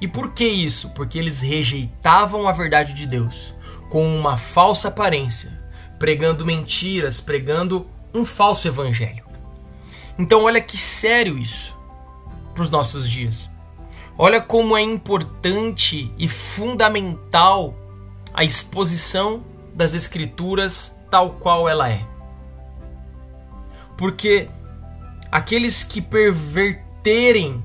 E 0.00 0.08
por 0.08 0.32
que 0.32 0.46
isso? 0.46 0.88
Porque 0.90 1.18
eles 1.18 1.42
rejeitavam 1.42 2.48
a 2.48 2.52
verdade 2.52 2.94
de 2.94 3.06
Deus 3.06 3.54
com 3.90 4.16
uma 4.16 4.38
falsa 4.38 4.88
aparência, 4.88 5.52
pregando 5.98 6.46
mentiras, 6.46 7.20
pregando 7.20 7.86
um 8.16 8.24
falso 8.24 8.66
evangelho. 8.66 9.24
Então, 10.18 10.44
olha 10.44 10.60
que 10.60 10.76
sério 10.76 11.38
isso 11.38 11.76
para 12.54 12.62
os 12.62 12.70
nossos 12.70 13.08
dias. 13.08 13.50
Olha 14.18 14.40
como 14.40 14.76
é 14.76 14.80
importante 14.80 16.10
e 16.18 16.26
fundamental 16.26 17.74
a 18.32 18.42
exposição 18.44 19.44
das 19.74 19.92
Escrituras 19.92 20.94
tal 21.10 21.30
qual 21.32 21.68
ela 21.68 21.88
é. 21.90 22.02
Porque 23.96 24.48
aqueles 25.30 25.84
que 25.84 26.00
perverterem 26.00 27.62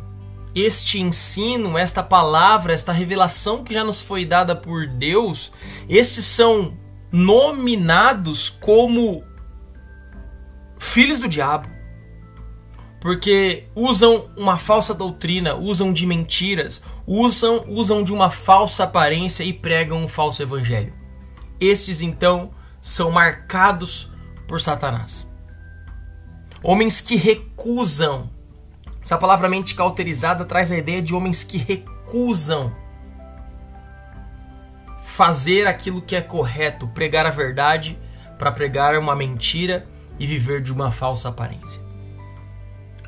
este 0.54 1.00
ensino, 1.00 1.78
esta 1.78 2.04
palavra, 2.04 2.74
esta 2.74 2.92
revelação 2.92 3.64
que 3.64 3.74
já 3.74 3.84
nos 3.84 4.02
foi 4.02 4.26
dada 4.26 4.54
por 4.54 4.88
Deus, 4.88 5.52
estes 5.88 6.26
são 6.26 6.78
nominados 7.10 8.50
como 8.50 9.24
filhos 10.82 11.20
do 11.20 11.28
diabo. 11.28 11.70
Porque 13.00 13.66
usam 13.76 14.30
uma 14.36 14.58
falsa 14.58 14.94
doutrina, 14.94 15.56
usam 15.56 15.94
de 15.94 16.06
mentiras, 16.06 16.82
usam, 17.06 17.66
usam 17.68 18.04
de 18.04 18.12
uma 18.12 18.30
falsa 18.30 18.84
aparência 18.84 19.44
e 19.44 19.54
pregam 19.54 20.04
um 20.04 20.08
falso 20.08 20.42
evangelho. 20.42 20.94
Estes 21.60 22.02
então 22.02 22.52
são 22.82 23.12
marcados 23.12 24.12
por 24.48 24.60
Satanás. 24.60 25.30
Homens 26.64 27.00
que 27.00 27.16
recusam 27.16 28.30
essa 29.02 29.18
palavra 29.18 29.50
mente 29.50 29.74
cauterizada 29.74 30.46
traz 30.46 30.72
a 30.72 30.78
ideia 30.78 31.02
de 31.02 31.16
homens 31.16 31.44
que 31.44 31.58
recusam 31.58 32.76
fazer 35.04 35.66
aquilo 35.66 36.02
que 36.02 36.16
é 36.16 36.22
correto, 36.22 36.88
pregar 36.88 37.26
a 37.26 37.32
verdade 37.32 37.98
para 38.38 38.52
pregar 38.52 38.96
uma 38.98 39.16
mentira 39.16 39.88
e 40.20 40.28
viver 40.28 40.62
de 40.62 40.72
uma 40.72 40.92
falsa 40.92 41.30
aparência. 41.30 41.82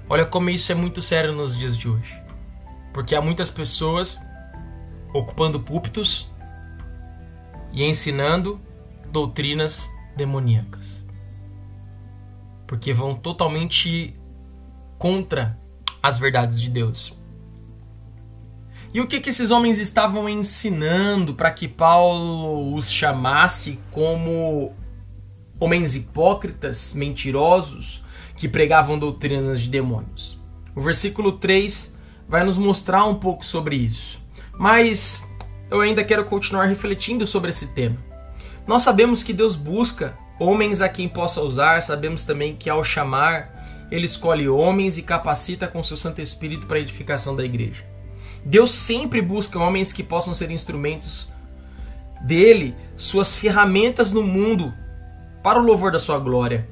Olha 0.09 0.25
como 0.25 0.49
isso 0.49 0.71
é 0.71 0.75
muito 0.75 1.01
sério 1.01 1.33
nos 1.33 1.57
dias 1.57 1.77
de 1.77 1.87
hoje. 1.87 2.21
Porque 2.93 3.15
há 3.15 3.21
muitas 3.21 3.49
pessoas 3.49 4.19
ocupando 5.13 5.59
púlpitos 5.59 6.29
e 7.71 7.83
ensinando 7.83 8.59
doutrinas 9.11 9.89
demoníacas. 10.15 11.05
Porque 12.67 12.93
vão 12.93 13.15
totalmente 13.15 14.15
contra 14.97 15.59
as 16.01 16.17
verdades 16.17 16.61
de 16.61 16.69
Deus. 16.69 17.15
E 18.93 19.01
o 19.01 19.07
que, 19.07 19.19
que 19.19 19.29
esses 19.31 19.49
homens 19.49 19.79
estavam 19.79 20.29
ensinando 20.29 21.33
para 21.33 21.49
que 21.49 21.67
Paulo 21.67 22.75
os 22.75 22.91
chamasse 22.91 23.79
como 23.89 24.71
homens 25.63 25.95
hipócritas, 25.95 26.93
mentirosos, 26.93 28.03
que 28.35 28.49
pregavam 28.49 28.99
doutrinas 28.99 29.61
de 29.61 29.69
demônios? 29.69 30.37
O 30.75 30.81
versículo 30.81 31.33
3 31.33 31.93
vai 32.27 32.43
nos 32.43 32.57
mostrar 32.57 33.05
um 33.05 33.15
pouco 33.15 33.45
sobre 33.45 33.75
isso. 33.75 34.21
Mas 34.57 35.25
eu 35.71 35.81
ainda 35.81 36.03
quero 36.03 36.25
continuar 36.25 36.65
refletindo 36.65 37.25
sobre 37.25 37.49
esse 37.49 37.67
tema. 37.67 37.97
Nós 38.67 38.83
sabemos 38.83 39.23
que 39.23 39.33
Deus 39.33 39.55
busca 39.55 40.17
homens 40.39 40.81
a 40.81 40.89
quem 40.89 41.07
possa 41.07 41.41
usar, 41.41 41.81
sabemos 41.81 42.23
também 42.23 42.55
que 42.55 42.69
ao 42.69 42.83
chamar 42.83 43.87
ele 43.89 44.05
escolhe 44.05 44.49
homens 44.49 44.97
e 44.97 45.03
capacita 45.03 45.67
com 45.67 45.83
seu 45.83 45.95
Santo 45.95 46.21
Espírito 46.21 46.67
para 46.67 46.77
a 46.77 46.81
edificação 46.81 47.35
da 47.35 47.45
igreja. 47.45 47.85
Deus 48.43 48.71
sempre 48.71 49.21
busca 49.21 49.59
homens 49.59 49.93
que 49.93 50.03
possam 50.03 50.33
ser 50.33 50.51
instrumentos 50.51 51.31
dele, 52.21 52.75
suas 52.97 53.35
ferramentas 53.35 54.11
no 54.11 54.23
mundo, 54.23 54.73
para 55.43 55.59
o 55.59 55.63
louvor 55.63 55.91
da 55.91 55.99
sua 55.99 56.17
glória. 56.17 56.67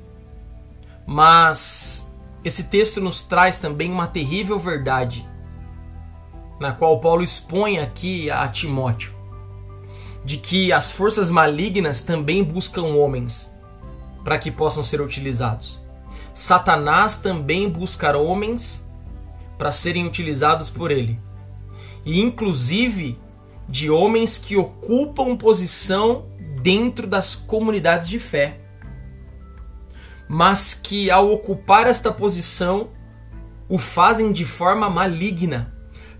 Mas 1.06 2.10
esse 2.44 2.64
texto 2.64 3.02
nos 3.02 3.22
traz 3.22 3.60
também 3.60 3.92
uma 3.92 4.08
terrível 4.08 4.58
verdade, 4.58 5.28
na 6.60 6.72
qual 6.72 7.00
Paulo 7.00 7.22
expõe 7.22 7.80
aqui 7.80 8.32
a 8.32 8.48
Timóteo, 8.48 9.14
de 10.24 10.38
que 10.38 10.72
as 10.72 10.90
forças 10.90 11.30
malignas 11.30 12.02
também 12.02 12.44
buscam 12.44 12.96
homens 12.96 13.54
para 14.24 14.40
que 14.40 14.50
possam 14.50 14.82
ser 14.82 15.02
utilizados. 15.02 15.80
Satanás 16.34 17.18
também 17.18 17.70
busca 17.70 18.16
homens 18.18 18.86
para 19.58 19.72
serem 19.72 20.08
utilizados 20.08 20.70
por 20.70 20.92
ele. 20.92 21.20
E 22.06 22.22
inclusive 22.22 23.20
de 23.68 23.90
homens 23.90 24.38
que 24.38 24.58
ocupam 24.58 25.36
posição 25.36 26.26
dentro 26.62 27.08
das 27.08 27.36
comunidades 27.36 28.08
de 28.08 28.20
fé. 28.20 28.61
Mas 30.34 30.74
que 30.74 31.12
ao 31.12 31.30
ocupar 31.30 31.88
esta 31.88 32.10
posição 32.12 32.90
o 33.68 33.78
fazem 33.78 34.32
de 34.32 34.46
forma 34.46 34.90
maligna, 34.90 35.74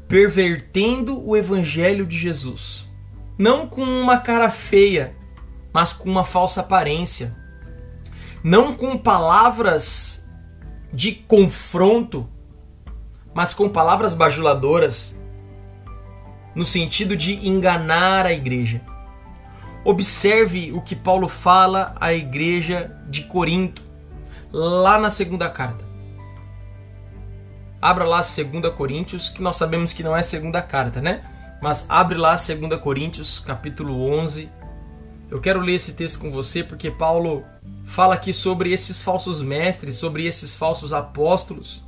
pervertendo 0.08 1.26
o 1.26 1.38
evangelho 1.38 2.06
de 2.06 2.18
Jesus. 2.18 2.86
Não 3.38 3.66
com 3.66 3.84
uma 3.84 4.18
cara 4.18 4.50
feia, 4.50 5.16
mas 5.74 5.94
com 5.94 6.10
uma 6.10 6.26
falsa 6.26 6.60
aparência 6.60 7.40
não 8.44 8.74
com 8.74 8.98
palavras 8.98 10.28
de 10.92 11.12
confronto, 11.12 12.28
mas 13.34 13.54
com 13.54 13.70
palavras 13.70 14.14
bajuladoras, 14.14 15.18
no 16.56 16.66
sentido 16.66 17.16
de 17.16 17.48
enganar 17.48 18.26
a 18.26 18.34
igreja. 18.34 18.82
Observe 19.86 20.72
o 20.74 20.82
que 20.82 20.96
Paulo 20.96 21.28
fala 21.28 21.96
à 22.00 22.14
igreja 22.14 22.98
de 23.10 23.24
Corinto, 23.24 23.84
lá 24.52 25.00
na 25.00 25.10
segunda 25.10 25.50
carta. 25.50 25.86
Abra 27.82 28.06
lá 28.06 28.22
2 28.22 28.74
Coríntios, 28.76 29.30
que 29.30 29.42
nós 29.42 29.56
sabemos 29.56 29.92
que 29.92 30.04
não 30.04 30.16
é 30.16 30.22
segunda 30.22 30.62
carta, 30.62 31.02
né? 31.02 31.24
Mas 31.62 31.86
abre 31.90 32.18
lá 32.18 32.36
2 32.36 32.80
Coríntios, 32.80 33.40
capítulo 33.40 34.08
11. 34.08 34.50
Eu 35.30 35.40
quero 35.40 35.60
ler 35.60 35.76
esse 35.76 35.94
texto 35.94 36.20
com 36.20 36.30
você 36.30 36.64
porque 36.64 36.92
Paulo 36.92 37.44
fala 37.86 38.14
aqui 38.14 38.34
sobre 38.34 38.72
esses 38.72 39.02
falsos 39.02 39.42
mestres, 39.42 39.96
sobre 39.96 40.26
esses 40.26 40.56
falsos 40.56 40.94
apóstolos. 40.94 41.84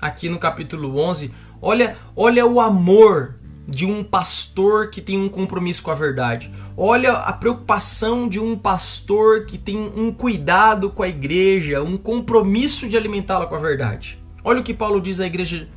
Aqui 0.00 0.28
no 0.28 0.38
capítulo 0.38 0.98
11, 0.98 1.32
olha, 1.60 1.96
olha 2.16 2.46
o 2.46 2.60
amor 2.60 3.39
de 3.70 3.86
um 3.86 4.02
pastor 4.02 4.90
que 4.90 5.00
tem 5.00 5.16
um 5.16 5.28
compromisso 5.28 5.82
com 5.82 5.92
a 5.92 5.94
verdade. 5.94 6.50
Olha 6.76 7.12
a 7.12 7.32
preocupação 7.32 8.28
de 8.28 8.40
um 8.40 8.58
pastor 8.58 9.46
que 9.46 9.56
tem 9.56 9.78
um 9.78 10.12
cuidado 10.12 10.90
com 10.90 11.04
a 11.04 11.08
igreja, 11.08 11.82
um 11.82 11.96
compromisso 11.96 12.88
de 12.88 12.96
alimentá-la 12.96 13.46
com 13.46 13.54
a 13.54 13.58
verdade. 13.58 14.18
Olha 14.42 14.60
o 14.60 14.64
que 14.64 14.74
Paulo 14.74 15.00
diz 15.00 15.20
à 15.20 15.26
igreja 15.26 15.68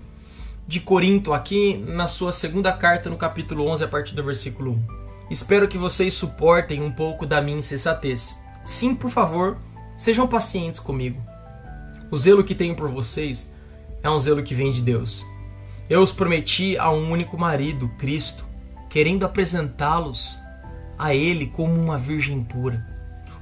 de 0.68 0.80
Corinto 0.80 1.34
aqui 1.34 1.78
na 1.88 2.08
sua 2.08 2.32
segunda 2.32 2.74
carta 2.74 3.10
no 3.10 3.18
capítulo 3.18 3.68
11 3.68 3.84
a 3.84 3.88
partir 3.88 4.16
do 4.16 4.24
versículo 4.24 4.72
1. 4.72 5.04
Espero 5.30 5.68
que 5.68 5.78
vocês 5.78 6.14
suportem 6.16 6.82
um 6.82 6.92
pouco 6.92 7.26
da 7.26 7.42
minha 7.42 7.58
insensatez. 7.58 8.36
Sim, 8.66 8.96
por 8.96 9.12
favor, 9.12 9.58
sejam 9.98 10.28
pacientes 10.28 10.80
comigo. 10.80 11.22
O 12.10 12.18
zelo 12.18 12.44
que 12.44 12.56
tenho 12.56 12.76
por 12.76 12.90
vocês 12.90 13.54
é 14.02 14.10
um 14.10 14.20
zelo 14.20 14.42
que 14.42 14.56
vem 14.56 14.72
de 14.72 14.82
Deus. 14.82 15.26
Eu 15.90 16.02
os 16.02 16.12
prometi 16.12 16.78
a 16.78 16.90
um 16.90 17.12
único 17.12 17.38
marido, 17.38 17.90
Cristo, 17.98 18.46
querendo 18.90 19.26
apresentá-los 19.26 20.40
a 20.98 21.14
Ele 21.14 21.48
como 21.48 21.74
uma 21.74 21.98
virgem 21.98 22.44
pura. 22.44 22.86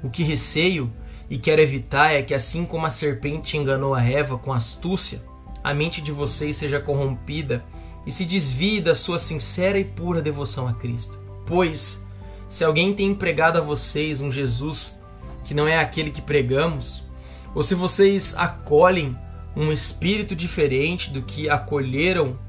O 0.04 0.10
que 0.10 0.24
receio 0.24 0.92
e 1.30 1.38
quero 1.38 1.62
evitar 1.62 2.12
é 2.12 2.22
que, 2.22 2.34
assim 2.34 2.66
como 2.66 2.86
a 2.86 2.90
serpente 2.90 3.56
enganou 3.56 3.94
a 3.94 4.04
Eva 4.04 4.38
com 4.38 4.52
astúcia, 4.52 5.22
a 5.64 5.74
mente 5.74 6.02
de 6.02 6.12
vocês 6.12 6.56
seja 6.56 6.80
corrompida 6.80 7.64
e 8.06 8.12
se 8.12 8.26
desvie 8.26 8.82
da 8.82 8.96
sua 8.96 9.20
sincera 9.20 9.78
e 9.78 9.86
pura 9.86 10.22
devoção 10.22 10.68
a 10.68 10.74
Cristo. 10.74 11.20
Pois, 11.46 12.04
se 12.50 12.64
alguém 12.64 12.94
tem 12.94 13.08
empregado 13.08 13.58
a 13.58 13.62
vocês 13.62 14.20
um 14.20 14.32
Jesus 14.32 15.00
que 15.44 15.54
não 15.54 15.68
é 15.68 15.80
aquele 15.80 16.12
que 16.12 16.22
pregamos, 16.22 17.04
ou 17.54 17.62
se 17.62 17.76
vocês 17.76 18.34
acolhem 18.36 19.16
um 19.56 19.72
espírito 19.72 20.36
diferente 20.36 21.10
do 21.10 21.22
que 21.22 21.50
acolheram 21.50 22.40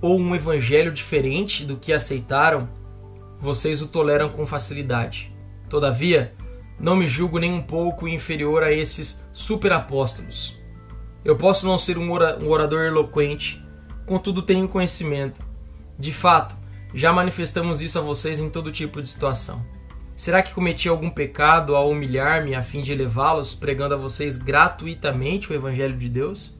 ou 0.00 0.18
um 0.18 0.34
evangelho 0.34 0.92
diferente 0.92 1.64
do 1.64 1.76
que 1.76 1.92
aceitaram, 1.92 2.68
vocês 3.38 3.80
o 3.80 3.86
toleram 3.86 4.28
com 4.28 4.46
facilidade. 4.46 5.34
Todavia, 5.68 6.34
não 6.78 6.96
me 6.96 7.06
julgo 7.06 7.38
nem 7.38 7.52
um 7.52 7.62
pouco 7.62 8.06
inferior 8.06 8.62
a 8.62 8.72
esses 8.72 9.24
superapóstolos. 9.32 10.58
Eu 11.24 11.36
posso 11.36 11.66
não 11.66 11.78
ser 11.78 11.96
um 11.96 12.10
orador 12.10 12.84
eloquente, 12.84 13.64
contudo 14.04 14.42
tenho 14.42 14.68
conhecimento. 14.68 15.42
De 15.98 16.12
fato, 16.12 16.56
já 16.92 17.12
manifestamos 17.12 17.80
isso 17.80 17.98
a 17.98 18.02
vocês 18.02 18.38
em 18.38 18.50
todo 18.50 18.70
tipo 18.70 19.00
de 19.00 19.08
situação. 19.08 19.64
Será 20.16 20.42
que 20.42 20.54
cometi 20.54 20.88
algum 20.88 21.10
pecado 21.10 21.74
ao 21.74 21.90
humilhar-me 21.90 22.54
a 22.54 22.62
fim 22.62 22.80
de 22.80 22.92
elevá-los, 22.92 23.52
pregando 23.52 23.94
a 23.94 23.98
vocês 23.98 24.36
gratuitamente 24.36 25.50
o 25.50 25.54
Evangelho 25.54 25.96
de 25.96 26.08
Deus? 26.08 26.54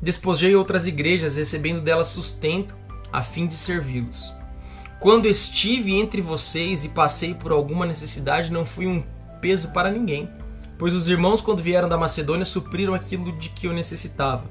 Despojei 0.00 0.56
outras 0.56 0.86
igrejas, 0.86 1.36
recebendo 1.36 1.82
delas 1.82 2.08
sustento, 2.08 2.74
a 3.12 3.22
fim 3.22 3.46
de 3.46 3.54
servi-los. 3.54 4.32
Quando 4.98 5.28
estive 5.28 5.94
entre 5.94 6.22
vocês 6.22 6.84
e 6.84 6.88
passei 6.88 7.34
por 7.34 7.52
alguma 7.52 7.84
necessidade, 7.84 8.50
não 8.50 8.64
fui 8.64 8.86
um 8.86 9.04
peso 9.42 9.68
para 9.68 9.90
ninguém, 9.90 10.30
pois 10.78 10.94
os 10.94 11.08
irmãos, 11.08 11.42
quando 11.42 11.62
vieram 11.62 11.88
da 11.88 11.98
Macedônia, 11.98 12.46
supriram 12.46 12.94
aquilo 12.94 13.30
de 13.32 13.50
que 13.50 13.66
eu 13.66 13.74
necessitava. 13.74 14.44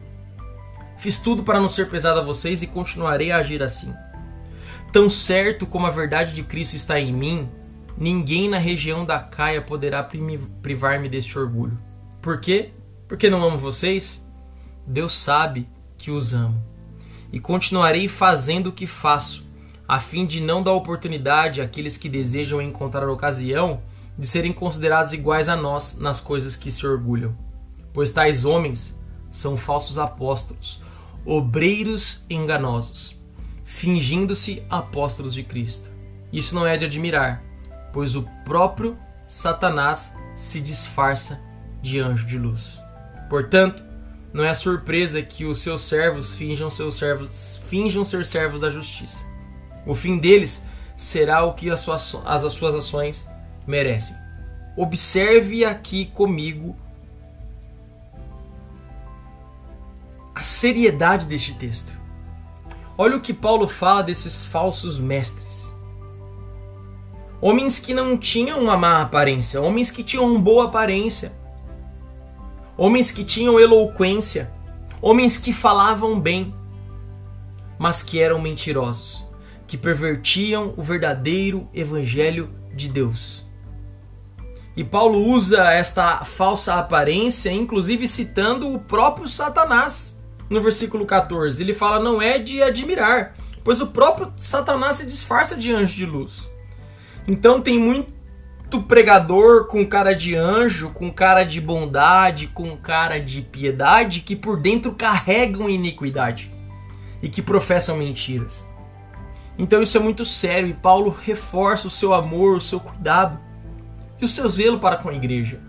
Fiz 0.98 1.18
tudo 1.18 1.42
para 1.42 1.60
não 1.60 1.68
ser 1.68 1.90
pesado 1.90 2.20
a 2.20 2.24
vocês 2.24 2.62
e 2.62 2.68
continuarei 2.68 3.32
a 3.32 3.38
agir 3.38 3.64
assim. 3.64 3.92
Tão 4.92 5.10
certo 5.10 5.66
como 5.66 5.88
a 5.88 5.90
verdade 5.90 6.32
de 6.32 6.44
Cristo 6.44 6.76
está 6.76 7.00
em 7.00 7.12
mim, 7.12 7.50
ninguém 7.98 8.50
na 8.50 8.58
região 8.58 9.06
da 9.06 9.20
Caia 9.20 9.62
poderá 9.62 10.04
privar-me 10.62 11.10
deste 11.10 11.38
orgulho. 11.38 11.78
Por 12.22 12.40
quê? 12.40 12.72
Porque 13.08 13.30
não 13.30 13.44
amo 13.44 13.58
vocês? 13.58 14.26
Deus 14.86 15.14
sabe 15.14 15.68
que 15.98 16.12
os 16.12 16.34
amo. 16.34 16.62
E 17.32 17.40
continuarei 17.40 18.08
fazendo 18.08 18.68
o 18.68 18.72
que 18.72 18.86
faço, 18.86 19.46
a 19.88 20.00
fim 20.00 20.26
de 20.26 20.42
não 20.42 20.62
dar 20.64 20.74
oportunidade 20.74 21.62
àqueles 21.62 21.98
que 21.98 22.10
desejam 22.10 22.62
encontrar 22.62 23.10
ocasião 23.10 23.82
de 24.18 24.28
serem 24.28 24.54
considerados 24.54 25.14
iguais 25.14 25.50
a 25.50 25.56
nós 25.56 25.98
nas 25.98 26.22
coisas 26.22 26.56
que 26.56 26.70
se 26.70 26.86
orgulham. 26.86 27.36
Pois 27.92 28.12
tais 28.12 28.46
homens 28.46 29.00
são 29.30 29.58
falsos 29.58 29.98
apóstolos, 29.98 30.82
obreiros 31.26 32.26
enganosos, 32.30 33.20
fingindo-se 33.64 34.64
apóstolos 34.70 35.34
de 35.34 35.44
Cristo. 35.44 35.92
Isso 36.32 36.54
não 36.54 36.66
é 36.66 36.78
de 36.78 36.86
admirar, 36.86 37.44
pois 37.94 38.16
o 38.16 38.24
próprio 38.44 38.98
Satanás 39.26 40.14
se 40.36 40.60
disfarça 40.60 41.40
de 41.82 42.00
anjo 42.00 42.26
de 42.26 42.38
luz. 42.38 42.82
Portanto, 43.30 43.84
não 44.34 44.44
é 44.44 44.54
surpresa 44.54 45.22
que 45.22 45.46
os 45.46 45.62
seus 45.62 45.84
servos 45.84 46.34
finjam 46.34 46.70
seus 46.70 46.98
servos 46.98 47.62
finjam 47.68 48.04
ser 48.04 48.26
servos 48.26 48.62
da 48.62 48.70
justiça. 48.70 49.24
O 49.86 49.94
fim 49.94 50.18
deles 50.18 50.64
será 50.98 51.44
o 51.46 51.54
que 51.54 51.70
as 51.70 51.82
suas, 51.82 52.16
as 52.26 52.54
suas 52.54 52.74
ações 52.74 53.30
merecem. 53.68 54.16
Observe 54.76 55.64
aqui 55.64 56.08
comigo 56.08 56.76
a 60.34 60.42
seriedade 60.42 61.28
deste 61.28 61.54
texto. 61.54 61.96
Olha 62.98 63.18
o 63.18 63.22
que 63.22 63.34
Paulo 63.34 63.68
fala 63.68 64.02
desses 64.02 64.44
falsos 64.44 64.98
mestres. 64.98 65.63
Homens 67.46 67.78
que 67.78 67.94
não 67.94 68.18
tinham 68.18 68.58
uma 68.58 68.78
má 68.78 69.02
aparência, 69.02 69.60
homens 69.60 69.92
que 69.92 70.02
tinham 70.02 70.40
boa 70.40 70.64
aparência, 70.64 71.34
homens 72.78 73.12
que 73.12 73.22
tinham 73.22 73.60
eloquência, 73.60 74.50
homens 75.02 75.38
que 75.38 75.52
falavam 75.52 76.18
bem, 76.18 76.56
mas 77.78 78.02
que 78.02 78.22
eram 78.22 78.40
mentirosos, 78.40 79.28
que 79.68 79.78
pervertiam 79.78 80.74
o 80.78 80.82
verdadeiro 80.82 81.68
evangelho 81.74 82.50
de 82.74 82.88
Deus. 82.88 83.46
E 84.74 84.82
Paulo 84.82 85.28
usa 85.28 85.70
esta 85.70 86.24
falsa 86.24 86.76
aparência, 86.76 87.52
inclusive 87.52 88.08
citando 88.08 88.74
o 88.74 88.80
próprio 88.80 89.28
Satanás 89.28 90.18
no 90.50 90.62
versículo 90.62 91.06
14. 91.06 91.62
Ele 91.62 91.74
fala: 91.74 92.00
não 92.00 92.22
é 92.22 92.38
de 92.38 92.64
admirar, 92.64 93.36
pois 93.66 93.82
o 93.82 93.88
próprio 93.88 94.32
Satanás 94.38 94.96
se 94.96 95.06
disfarça 95.06 95.58
de 95.58 95.74
anjo 95.74 95.94
de 95.94 96.06
luz. 96.06 96.53
Então 97.28 97.62
tem 97.62 97.80
muito 97.80 98.82
pregador 98.88 99.68
com 99.68 99.86
cara 99.86 100.14
de 100.14 100.36
anjo, 100.36 100.90
com 100.90 101.12
cara 101.12 101.44
de 101.44 101.62
bondade, 101.62 102.48
com 102.48 102.76
cara 102.76 103.20
de 103.20 103.42
piedade, 103.42 104.22
que 104.22 104.36
por 104.36 104.60
dentro 104.60 104.94
carregam 104.94 105.70
iniquidade 105.70 106.52
e 107.22 107.30
que 107.30 107.42
professam 107.42 107.96
mentiras. 107.96 108.66
Então 109.58 109.82
isso 109.82 109.96
é 109.98 110.00
muito 110.00 110.26
sério 110.26 110.68
e 110.68 110.74
Paulo 110.74 111.10
reforça 111.10 111.88
o 111.88 111.92
seu 111.92 112.14
amor, 112.14 112.56
o 112.56 112.62
seu 112.62 112.80
cuidado 112.80 113.40
e 114.20 114.26
o 114.26 114.30
seu 114.30 114.50
zelo 114.50 114.80
para 114.80 114.98
com 114.98 115.10
a 115.10 115.14
igreja, 115.14 115.60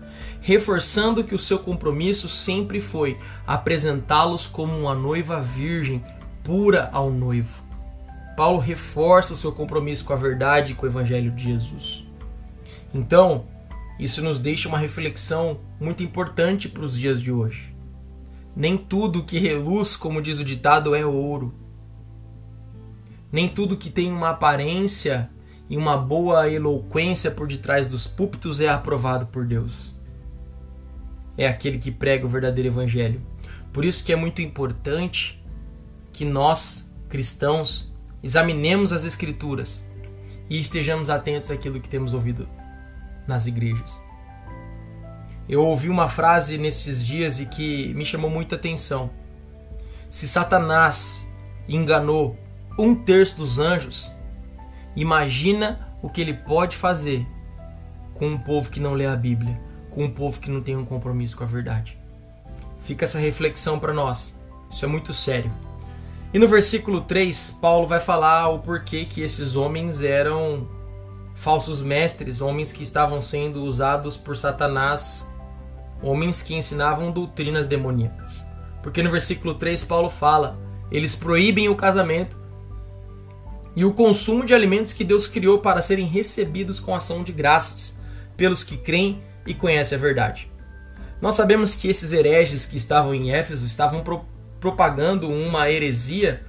reforçando 0.41 1.23
que 1.23 1.35
o 1.35 1.39
seu 1.39 1.59
compromisso 1.59 2.27
sempre 2.27 2.81
foi 2.81 3.17
apresentá-los 3.45 4.47
como 4.47 4.77
uma 4.77 4.95
noiva 4.95 5.39
virgem, 5.39 6.03
pura 6.43 6.89
ao 6.91 7.11
noivo. 7.11 7.64
Paulo 8.35 8.59
reforça 8.59 9.33
o 9.33 9.35
seu 9.35 9.51
compromisso 9.51 10.03
com 10.03 10.13
a 10.13 10.17
verdade 10.17 10.71
e 10.71 10.75
com 10.75 10.85
o 10.85 10.89
evangelho 10.89 11.31
de 11.31 11.43
Jesus. 11.43 12.05
Então, 12.93 13.45
isso 13.97 14.21
nos 14.21 14.39
deixa 14.39 14.67
uma 14.67 14.77
reflexão 14.77 15.59
muito 15.79 16.03
importante 16.03 16.67
para 16.67 16.83
os 16.83 16.97
dias 16.97 17.21
de 17.21 17.31
hoje. 17.31 17.73
Nem 18.55 18.77
tudo 18.77 19.23
que 19.23 19.37
reluz, 19.37 19.95
como 19.95 20.21
diz 20.21 20.39
o 20.39 20.43
ditado, 20.43 20.95
é 20.95 21.05
ouro. 21.05 21.53
Nem 23.31 23.47
tudo 23.47 23.77
que 23.77 23.89
tem 23.89 24.11
uma 24.11 24.29
aparência 24.29 25.29
e 25.69 25.77
uma 25.77 25.97
boa 25.97 26.49
eloquência 26.49 27.31
por 27.31 27.47
detrás 27.47 27.87
dos 27.87 28.07
púlpitos 28.07 28.61
é 28.61 28.69
aprovado 28.69 29.25
por 29.27 29.45
Deus. 29.45 29.95
É 31.37 31.47
aquele 31.47 31.77
que 31.77 31.91
prega 31.91 32.25
o 32.25 32.29
verdadeiro 32.29 32.69
evangelho. 32.69 33.21
Por 33.73 33.83
isso 33.83 34.03
que 34.05 34.13
é 34.13 34.15
muito 34.15 34.41
importante 34.41 35.43
que 36.13 36.23
nós, 36.23 36.89
cristãos, 37.09 37.93
examinemos 38.25 38.91
as 38.91 39.05
escrituras 39.05 39.85
e 40.49 40.59
estejamos 40.59 41.11
atentos 41.11 41.51
àquilo 41.51 41.79
que 41.79 41.87
temos 41.87 42.11
ouvido 42.11 42.49
nas 43.27 43.45
igrejas. 43.45 44.01
Eu 45.47 45.63
ouvi 45.63 45.89
uma 45.89 46.07
frase 46.07 46.57
nesses 46.57 47.05
dias 47.05 47.39
e 47.39 47.45
que 47.45 47.93
me 47.93 48.03
chamou 48.03 48.31
muita 48.31 48.55
atenção. 48.55 49.11
se 50.09 50.27
Satanás 50.27 51.29
enganou 51.69 52.35
um 52.79 52.95
terço 52.95 53.37
dos 53.37 53.59
anjos, 53.59 54.11
imagina 54.95 55.87
o 56.01 56.09
que 56.09 56.19
ele 56.19 56.33
pode 56.33 56.75
fazer 56.75 57.27
com 58.15 58.27
um 58.27 58.37
povo 58.39 58.71
que 58.71 58.79
não 58.79 58.93
lê 58.93 59.05
a 59.05 59.15
Bíblia, 59.15 59.59
com 59.91 60.05
um 60.05 60.11
povo 60.11 60.39
que 60.39 60.49
não 60.49 60.63
tem 60.63 60.75
um 60.75 60.85
compromisso 60.85 61.37
com 61.37 61.43
a 61.43 61.47
verdade. 61.47 61.95
Fica 62.81 63.05
essa 63.05 63.19
reflexão 63.19 63.77
para 63.77 63.93
nós. 63.93 64.35
Isso 64.67 64.83
é 64.83 64.87
muito 64.87 65.13
sério. 65.13 65.51
E 66.35 66.37
no 66.37 66.49
versículo 66.49 66.99
3, 66.99 67.59
Paulo 67.61 67.87
vai 67.87 68.01
falar 68.01 68.49
o 68.49 68.59
porquê 68.59 69.05
que 69.05 69.21
esses 69.21 69.55
homens 69.55 70.01
eram 70.01 70.67
falsos 71.33 71.81
mestres, 71.81 72.41
homens 72.41 72.73
que 72.73 72.83
estavam 72.83 73.21
sendo 73.21 73.63
usados 73.63 74.17
por 74.17 74.35
Satanás, 74.35 75.25
homens 76.03 76.41
que 76.41 76.53
ensinavam 76.53 77.09
doutrinas 77.09 77.67
demoníacas. 77.67 78.45
Porque 78.83 79.01
no 79.01 79.09
versículo 79.09 79.53
3 79.53 79.85
Paulo 79.85 80.09
fala: 80.09 80.59
eles 80.91 81.15
proíbem 81.15 81.69
o 81.69 81.75
casamento 81.75 82.37
e 83.73 83.85
o 83.85 83.93
consumo 83.93 84.43
de 84.43 84.53
alimentos 84.53 84.91
que 84.91 85.05
Deus 85.05 85.27
criou 85.27 85.59
para 85.59 85.81
serem 85.81 86.05
recebidos 86.05 86.81
com 86.81 86.93
ação 86.93 87.23
de 87.23 87.31
graças 87.31 87.97
pelos 88.35 88.61
que 88.61 88.75
creem 88.75 89.23
e 89.47 89.53
conhecem 89.53 89.97
a 89.97 90.01
verdade. 90.01 90.51
Nós 91.21 91.35
sabemos 91.35 91.75
que 91.75 91.87
esses 91.87 92.11
hereges 92.11 92.65
que 92.65 92.75
estavam 92.75 93.15
em 93.15 93.31
Éfeso 93.31 93.65
estavam 93.65 94.03
propagando 94.59 95.29
uma 95.29 95.69
heresia 95.69 96.43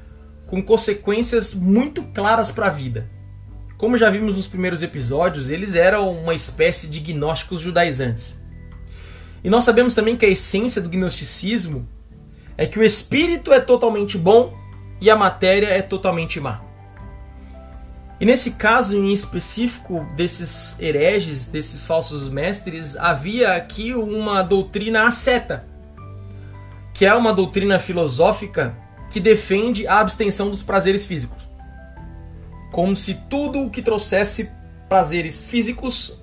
com 0.46 0.62
consequências 0.62 1.52
muito 1.52 2.02
claras 2.02 2.50
para 2.50 2.66
a 2.66 2.70
vida. 2.70 3.10
Como 3.76 3.96
já 3.96 4.08
vimos 4.08 4.36
nos 4.36 4.48
primeiros 4.48 4.82
episódios, 4.82 5.50
eles 5.50 5.74
eram 5.74 6.10
uma 6.10 6.34
espécie 6.34 6.86
de 6.86 7.00
gnósticos 7.00 7.60
judaizantes. 7.60 8.40
E 9.44 9.50
nós 9.50 9.64
sabemos 9.64 9.94
também 9.94 10.16
que 10.16 10.24
a 10.24 10.30
essência 10.30 10.80
do 10.80 10.88
gnosticismo 10.88 11.86
é 12.56 12.66
que 12.66 12.78
o 12.78 12.84
espírito 12.84 13.52
é 13.52 13.60
totalmente 13.60 14.16
bom 14.16 14.56
e 15.00 15.10
a 15.10 15.16
matéria 15.16 15.68
é 15.68 15.82
totalmente 15.82 16.40
má. 16.40 16.62
E 18.18 18.24
nesse 18.24 18.52
caso 18.52 18.96
em 18.96 19.12
específico 19.12 20.06
desses 20.16 20.74
hereges, 20.80 21.46
desses 21.46 21.84
falsos 21.84 22.30
mestres, 22.30 22.96
havia 22.96 23.52
aqui 23.54 23.92
uma 23.92 24.42
doutrina 24.42 25.06
asceta, 25.06 25.66
que 26.96 27.04
é 27.04 27.14
uma 27.14 27.30
doutrina 27.30 27.78
filosófica 27.78 28.74
que 29.10 29.20
defende 29.20 29.86
a 29.86 30.00
abstenção 30.00 30.48
dos 30.48 30.62
prazeres 30.62 31.04
físicos. 31.04 31.46
Como 32.72 32.96
se 32.96 33.12
tudo 33.28 33.60
o 33.60 33.70
que 33.70 33.82
trouxesse 33.82 34.50
prazeres 34.88 35.44
físicos 35.44 36.18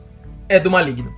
é 0.50 0.60
do 0.60 0.72
maligno. 0.72 1.14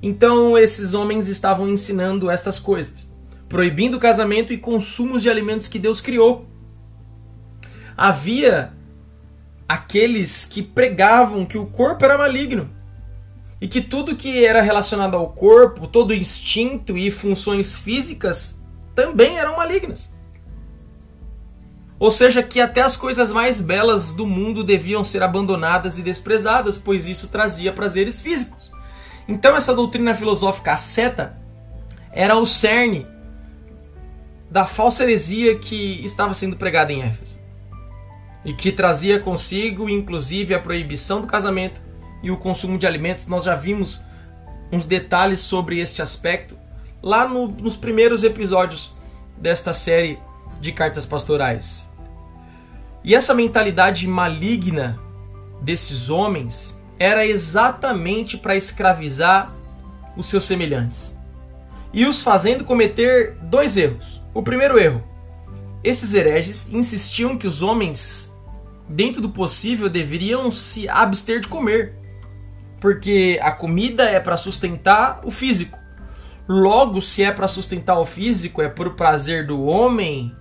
Então 0.00 0.56
esses 0.56 0.94
homens 0.94 1.26
estavam 1.26 1.68
ensinando 1.68 2.30
estas 2.30 2.60
coisas, 2.60 3.12
proibindo 3.48 3.96
o 3.96 4.00
casamento 4.00 4.52
e 4.52 4.58
consumos 4.58 5.22
de 5.22 5.28
alimentos 5.28 5.66
que 5.66 5.80
Deus 5.80 6.00
criou. 6.00 6.46
Havia 7.96 8.72
aqueles 9.68 10.44
que 10.44 10.62
pregavam 10.62 11.44
que 11.44 11.58
o 11.58 11.66
corpo 11.66 12.04
era 12.04 12.16
maligno 12.16 12.75
e 13.60 13.66
que 13.66 13.80
tudo 13.80 14.16
que 14.16 14.44
era 14.44 14.60
relacionado 14.60 15.16
ao 15.16 15.30
corpo, 15.30 15.86
todo 15.86 16.14
instinto 16.14 16.96
e 16.96 17.10
funções 17.10 17.78
físicas 17.78 18.60
também 18.94 19.38
eram 19.38 19.56
malignas. 19.56 20.12
Ou 21.98 22.10
seja, 22.10 22.42
que 22.42 22.60
até 22.60 22.82
as 22.82 22.96
coisas 22.96 23.32
mais 23.32 23.60
belas 23.60 24.12
do 24.12 24.26
mundo 24.26 24.62
deviam 24.62 25.02
ser 25.02 25.22
abandonadas 25.22 25.98
e 25.98 26.02
desprezadas, 26.02 26.76
pois 26.76 27.06
isso 27.06 27.28
trazia 27.28 27.72
prazeres 27.72 28.20
físicos. 28.20 28.70
Então, 29.26 29.56
essa 29.56 29.74
doutrina 29.74 30.14
filosófica 30.14 30.72
asceta 30.72 31.38
era 32.12 32.36
o 32.36 32.44
cerne 32.44 33.06
da 34.50 34.66
falsa 34.66 35.02
heresia 35.02 35.58
que 35.58 36.04
estava 36.04 36.34
sendo 36.34 36.56
pregada 36.56 36.92
em 36.92 37.02
Éfeso 37.02 37.36
e 38.44 38.52
que 38.52 38.70
trazia 38.70 39.18
consigo, 39.18 39.88
inclusive, 39.88 40.54
a 40.54 40.60
proibição 40.60 41.20
do 41.20 41.26
casamento 41.26 41.80
e 42.22 42.30
o 42.30 42.36
consumo 42.36 42.78
de 42.78 42.86
alimentos. 42.86 43.26
Nós 43.26 43.44
já 43.44 43.54
vimos 43.54 44.02
uns 44.72 44.84
detalhes 44.84 45.40
sobre 45.40 45.80
este 45.80 46.02
aspecto 46.02 46.56
lá 47.02 47.26
no, 47.26 47.48
nos 47.48 47.76
primeiros 47.76 48.22
episódios 48.22 48.96
desta 49.36 49.72
série 49.72 50.18
de 50.60 50.72
cartas 50.72 51.06
pastorais. 51.06 51.88
E 53.04 53.14
essa 53.14 53.34
mentalidade 53.34 54.06
maligna 54.08 54.98
desses 55.60 56.10
homens 56.10 56.76
era 56.98 57.26
exatamente 57.26 58.36
para 58.36 58.56
escravizar 58.56 59.52
os 60.16 60.26
seus 60.26 60.44
semelhantes 60.44 61.14
e 61.92 62.06
os 62.06 62.22
fazendo 62.22 62.64
cometer 62.64 63.36
dois 63.42 63.76
erros. 63.76 64.22
O 64.34 64.42
primeiro 64.42 64.78
erro: 64.78 65.04
esses 65.84 66.14
hereges 66.14 66.72
insistiam 66.72 67.38
que 67.38 67.46
os 67.46 67.62
homens 67.62 68.34
dentro 68.88 69.20
do 69.20 69.28
possível, 69.28 69.88
deveriam 69.88 70.50
se 70.50 70.88
abster 70.88 71.40
de 71.40 71.48
comer. 71.48 71.94
Porque 72.80 73.38
a 73.42 73.50
comida 73.50 74.04
é 74.04 74.20
para 74.20 74.36
sustentar 74.36 75.20
o 75.24 75.30
físico. 75.30 75.78
Logo, 76.48 77.00
se 77.00 77.22
é 77.22 77.32
para 77.32 77.48
sustentar 77.48 77.98
o 77.98 78.04
físico, 78.04 78.62
é 78.62 78.68
por 78.68 78.94
prazer 78.94 79.46
do 79.46 79.64
homem, 79.64 80.34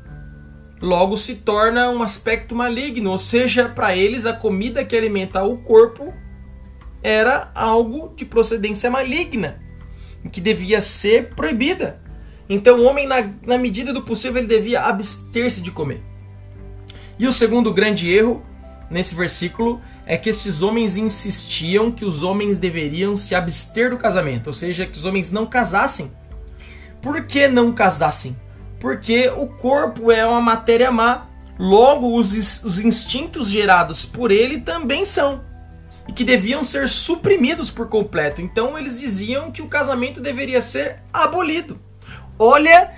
logo 0.82 1.17
se 1.17 1.36
torna 1.36 1.89
um 1.89 2.04
aspecto 2.04 2.54
maligno. 2.56 3.12
Ou 3.12 3.17
seja, 3.17 3.69
para 3.69 3.95
eles, 3.95 4.26
a 4.26 4.34
comida 4.34 4.86
que 4.86 4.95
alimenta 4.95 5.43
o 5.43 5.58
corpo 5.58 6.13
era 7.02 7.52
algo 7.56 8.13
de 8.15 8.26
procedência 8.26 8.89
maligna, 8.89 9.60
que 10.32 10.41
devia 10.41 10.82
ser 10.82 11.36
proibida. 11.36 12.02
Então, 12.48 12.80
o 12.80 12.84
homem, 12.86 13.08
na, 13.08 13.28
na 13.45 13.58
medida 13.58 13.91
do 13.91 14.02
possível, 14.02 14.38
ele 14.38 14.48
devia 14.48 14.82
abster-se 14.82 15.62
de 15.62 15.71
comer. 15.71 16.04
E 17.17 17.26
o 17.26 17.32
segundo 17.32 17.74
grande 17.74 18.12
erro 18.12 18.43
nesse 18.89 19.15
versículo 19.15 19.82
é 20.06 20.18
que 20.18 20.30
esses 20.30 20.62
homens 20.62 20.98
insistiam 20.98 21.91
que 21.91 22.06
os 22.06 22.22
homens 22.22 22.58
deveriam 22.58 23.18
se 23.18 23.34
abster 23.34 23.89
do 23.89 23.98
casamento, 23.98 24.48
ou 24.48 24.54
seja, 24.54 24.86
que 24.86 24.98
os 24.98 25.06
homens 25.06 25.32
não 25.32 25.46
casassem. 25.46 26.12
Por 27.02 27.26
que 27.26 27.48
não 27.48 27.72
casassem? 27.72 28.36
Porque 28.80 29.30
o 29.30 29.48
corpo 29.48 30.12
é 30.12 30.26
uma 30.26 30.41
matéria 30.41 30.91
má, 30.91 31.28
logo 31.58 32.18
os, 32.18 32.63
os 32.63 32.80
instintos 32.80 33.50
gerados 33.50 34.06
por 34.06 34.32
ele 34.32 34.62
também 34.62 35.06
são. 35.06 35.44
E 36.08 36.13
que 36.13 36.24
deviam 36.24 36.63
ser 36.63 36.88
suprimidos 36.88 37.72
por 37.72 37.88
completo. 37.89 38.41
Então 38.41 38.78
eles 38.78 39.00
diziam 39.00 39.52
que 39.52 39.62
o 39.62 39.68
casamento 39.68 40.22
deveria 40.22 40.62
ser 40.62 41.02
abolido. 41.12 41.80
Olha 42.38 42.94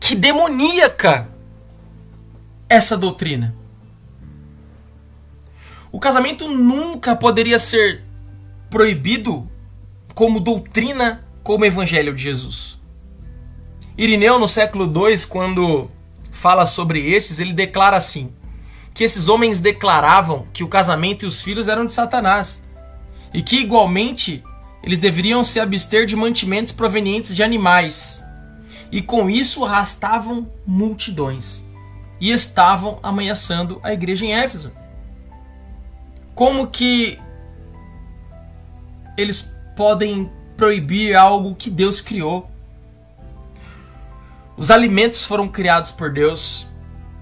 que 0.00 0.16
demoníaca 0.16 1.28
essa 2.68 2.96
doutrina. 2.96 3.54
O 5.90 5.98
casamento 5.98 6.48
nunca 6.48 7.16
poderia 7.16 7.58
ser 7.58 8.02
proibido 8.70 9.48
como 10.14 10.40
doutrina, 10.40 11.24
como 11.42 11.64
evangelho 11.64 12.14
de 12.14 12.22
Jesus. 12.22 12.78
Irineu, 13.96 14.38
no 14.38 14.46
século 14.46 14.84
II, 14.84 15.26
quando 15.26 15.90
fala 16.32 16.66
sobre 16.66 17.10
esses, 17.10 17.38
ele 17.38 17.52
declara 17.52 17.96
assim: 17.96 18.32
que 18.92 19.04
esses 19.04 19.28
homens 19.28 19.60
declaravam 19.60 20.46
que 20.52 20.64
o 20.64 20.68
casamento 20.68 21.24
e 21.24 21.28
os 21.28 21.40
filhos 21.40 21.68
eram 21.68 21.86
de 21.86 21.92
Satanás, 21.92 22.64
e 23.32 23.42
que 23.42 23.56
igualmente 23.60 24.42
eles 24.82 25.00
deveriam 25.00 25.44
se 25.44 25.60
abster 25.60 26.04
de 26.04 26.16
mantimentos 26.16 26.72
provenientes 26.72 27.34
de 27.34 27.42
animais, 27.42 28.22
e 28.90 29.00
com 29.00 29.30
isso 29.30 29.64
arrastavam 29.64 30.50
multidões 30.66 31.64
e 32.20 32.32
estavam 32.32 32.98
ameaçando 33.02 33.78
a 33.82 33.92
igreja 33.92 34.24
em 34.24 34.34
Éfeso. 34.34 34.72
Como 36.38 36.68
que 36.68 37.18
eles 39.16 39.52
podem 39.76 40.30
proibir 40.56 41.16
algo 41.16 41.56
que 41.56 41.68
Deus 41.68 42.00
criou? 42.00 42.48
Os 44.56 44.70
alimentos 44.70 45.24
foram 45.24 45.48
criados 45.48 45.90
por 45.90 46.12
Deus. 46.12 46.68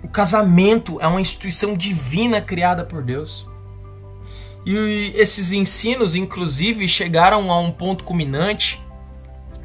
O 0.04 0.08
casamento 0.08 1.00
é 1.00 1.06
uma 1.06 1.18
instituição 1.18 1.74
divina 1.74 2.42
criada 2.42 2.84
por 2.84 3.02
Deus. 3.02 3.48
E 4.66 5.14
esses 5.16 5.50
ensinos, 5.50 6.14
inclusive, 6.14 6.86
chegaram 6.86 7.50
a 7.50 7.58
um 7.58 7.72
ponto 7.72 8.04
culminante 8.04 8.78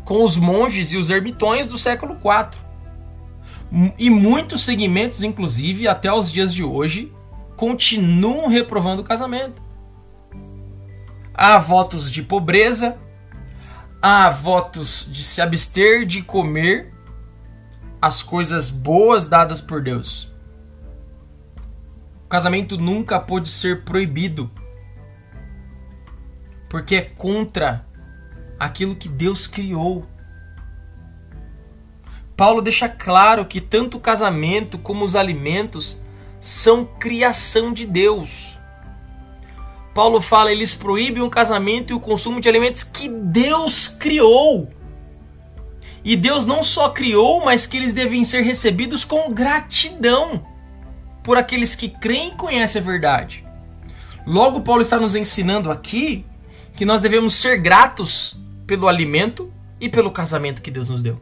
com 0.05 0.23
os 0.23 0.37
monges 0.37 0.93
e 0.93 0.97
os 0.97 1.09
ermitões 1.09 1.67
do 1.67 1.77
século 1.77 2.13
IV. 2.13 2.57
E 3.99 4.09
muitos 4.09 4.61
segmentos, 4.61 5.25
inclusive, 5.25 5.89
até 5.89 6.09
os 6.09 6.31
dias 6.31 6.53
de 6.53 6.63
hoje, 6.63 7.11
continuam 7.61 8.47
reprovando 8.47 9.03
o 9.03 9.05
casamento. 9.05 9.61
Há 11.31 11.59
votos 11.59 12.09
de 12.09 12.23
pobreza, 12.23 12.97
há 14.01 14.31
votos 14.31 15.07
de 15.11 15.23
se 15.23 15.43
abster 15.43 16.03
de 16.03 16.23
comer 16.23 16.91
as 18.01 18.23
coisas 18.23 18.71
boas 18.71 19.27
dadas 19.27 19.61
por 19.61 19.79
Deus. 19.79 20.33
O 22.25 22.27
casamento 22.27 22.79
nunca 22.79 23.19
pode 23.19 23.47
ser 23.47 23.83
proibido, 23.83 24.49
porque 26.67 26.95
é 26.95 27.01
contra 27.01 27.85
aquilo 28.57 28.95
que 28.95 29.07
Deus 29.07 29.45
criou. 29.45 30.07
Paulo 32.35 32.59
deixa 32.59 32.89
claro 32.89 33.45
que 33.45 33.61
tanto 33.61 33.97
o 33.97 34.01
casamento 34.01 34.79
como 34.79 35.05
os 35.05 35.15
alimentos 35.15 36.00
são 36.41 36.83
criação 36.83 37.71
de 37.71 37.85
Deus. 37.85 38.59
Paulo 39.93 40.19
fala, 40.19 40.51
eles 40.51 40.73
proíbem 40.73 41.21
o 41.21 41.29
casamento 41.29 41.91
e 41.91 41.93
o 41.93 41.99
consumo 41.99 42.41
de 42.41 42.49
alimentos 42.49 42.83
que 42.83 43.07
Deus 43.07 43.87
criou. 43.87 44.67
E 46.03 46.15
Deus 46.15 46.45
não 46.45 46.63
só 46.63 46.89
criou, 46.89 47.45
mas 47.45 47.67
que 47.67 47.77
eles 47.77 47.93
devem 47.93 48.25
ser 48.25 48.41
recebidos 48.41 49.05
com 49.05 49.31
gratidão 49.31 50.43
por 51.21 51.37
aqueles 51.37 51.75
que 51.75 51.87
creem 51.87 52.29
e 52.29 52.35
conhecem 52.35 52.81
a 52.81 52.85
verdade. 52.85 53.45
Logo, 54.25 54.61
Paulo 54.61 54.81
está 54.81 54.99
nos 54.99 55.13
ensinando 55.13 55.69
aqui 55.69 56.25
que 56.75 56.85
nós 56.85 57.01
devemos 57.01 57.35
ser 57.35 57.57
gratos 57.57 58.39
pelo 58.65 58.87
alimento 58.87 59.53
e 59.79 59.89
pelo 59.89 60.09
casamento 60.09 60.61
que 60.61 60.71
Deus 60.71 60.89
nos 60.89 61.03
deu. 61.03 61.21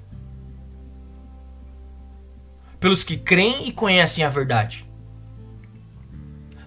Pelos 2.80 3.04
que 3.04 3.18
creem 3.18 3.68
e 3.68 3.74
conhecem 3.74 4.24
a 4.24 4.30
verdade. 4.30 4.89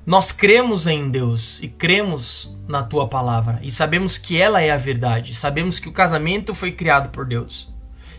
Nós 0.05 0.33
cremos 0.33 0.89
em 0.89 1.11
Deus 1.11 1.61
e 1.63 1.69
cremos 1.69 2.53
na 2.67 2.83
tua 2.83 3.07
palavra 3.07 3.61
e 3.63 3.71
sabemos 3.71 4.19
que 4.19 4.37
ela 4.37 4.61
é 4.61 4.73
a 4.73 4.77
verdade. 4.77 5.33
Sabemos 5.33 5.79
que 5.79 5.89
o 5.89 5.93
casamento 5.93 6.55
foi 6.55 6.73
criado 6.73 7.11
por 7.11 7.25
Deus 7.25 7.73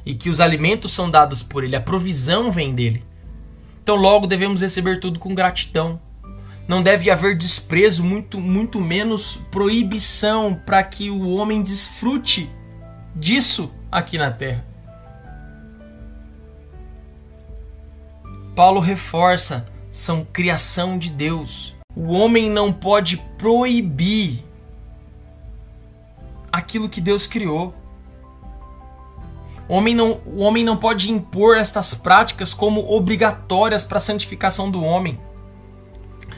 e 0.05 0.15
que 0.15 0.29
os 0.29 0.39
alimentos 0.39 0.93
são 0.93 1.09
dados 1.09 1.43
por 1.43 1.63
ele, 1.63 1.75
a 1.75 1.81
provisão 1.81 2.51
vem 2.51 2.73
dele. 2.73 3.03
Então 3.81 3.95
logo 3.95 4.27
devemos 4.27 4.61
receber 4.61 4.99
tudo 4.99 5.19
com 5.19 5.35
gratidão. 5.35 5.99
Não 6.65 6.81
deve 6.81 7.11
haver 7.11 7.37
desprezo, 7.37 8.01
muito 8.01 8.39
muito 8.39 8.79
menos 8.79 9.41
proibição 9.51 10.53
para 10.65 10.81
que 10.83 11.09
o 11.09 11.31
homem 11.31 11.61
desfrute 11.61 12.49
disso 13.13 13.69
aqui 13.91 14.17
na 14.17 14.31
terra. 14.31 14.65
Paulo 18.55 18.79
reforça 18.79 19.67
são 19.91 20.25
criação 20.25 20.97
de 20.97 21.11
Deus. 21.11 21.72
O 21.95 22.13
homem 22.13 22.49
não 22.49 22.73
pode 22.73 23.17
proibir 23.37 24.43
aquilo 26.51 26.89
que 26.89 26.99
Deus 26.99 27.27
criou. 27.27 27.73
O 29.67 29.75
homem 29.75 29.95
não, 29.95 30.21
o 30.25 30.39
homem 30.39 30.63
não 30.63 30.75
pode 30.75 31.11
impor 31.11 31.57
estas 31.57 31.93
práticas 31.93 32.53
como 32.53 32.91
obrigatórias 32.91 33.83
para 33.83 33.97
a 33.97 34.01
santificação 34.01 34.69
do 34.69 34.83
homem. 34.83 35.19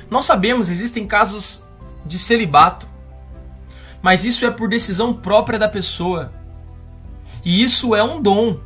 Nós 0.10 0.26
sabemos, 0.26 0.70
existem 0.70 1.08
casos 1.08 1.63
de 2.06 2.20
celibato, 2.20 2.88
mas 4.02 4.24
isso 4.24 4.46
é 4.46 4.52
por 4.52 4.70
decisão 4.70 5.13
própria 5.13 5.58
da 5.58 5.68
pessoa. 5.68 6.32
E 7.44 7.63
isso 7.63 7.96
é 7.96 8.04
um 8.04 8.22
dom, 8.22 8.60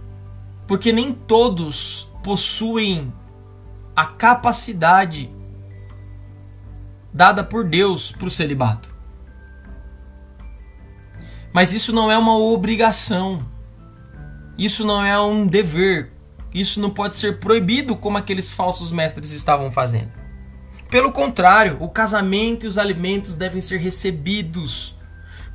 porque 0.67 0.91
nem 0.91 1.13
todos 1.13 2.07
possuem 2.21 3.13
a 3.95 4.05
capacidade 4.05 5.31
dada 7.13 7.43
por 7.43 7.63
Deus 7.63 8.11
para 8.11 8.27
o 8.27 8.31
celibato. 8.31 8.89
Mas 11.53 11.73
isso 11.73 11.91
não 11.91 12.11
é 12.11 12.17
uma 12.17 12.37
obrigação. 12.37 13.45
Isso 14.57 14.85
não 14.85 15.03
é 15.03 15.19
um 15.19 15.47
dever. 15.47 16.11
Isso 16.53 16.79
não 16.79 16.89
pode 16.89 17.15
ser 17.15 17.39
proibido 17.39 17.95
como 17.95 18.17
aqueles 18.17 18.53
falsos 18.53 18.91
mestres 18.91 19.31
estavam 19.31 19.71
fazendo. 19.71 20.11
Pelo 20.89 21.11
contrário, 21.11 21.77
o 21.79 21.87
casamento 21.87 22.65
e 22.65 22.67
os 22.67 22.77
alimentos 22.77 23.35
devem 23.35 23.61
ser 23.61 23.77
recebidos 23.77 24.95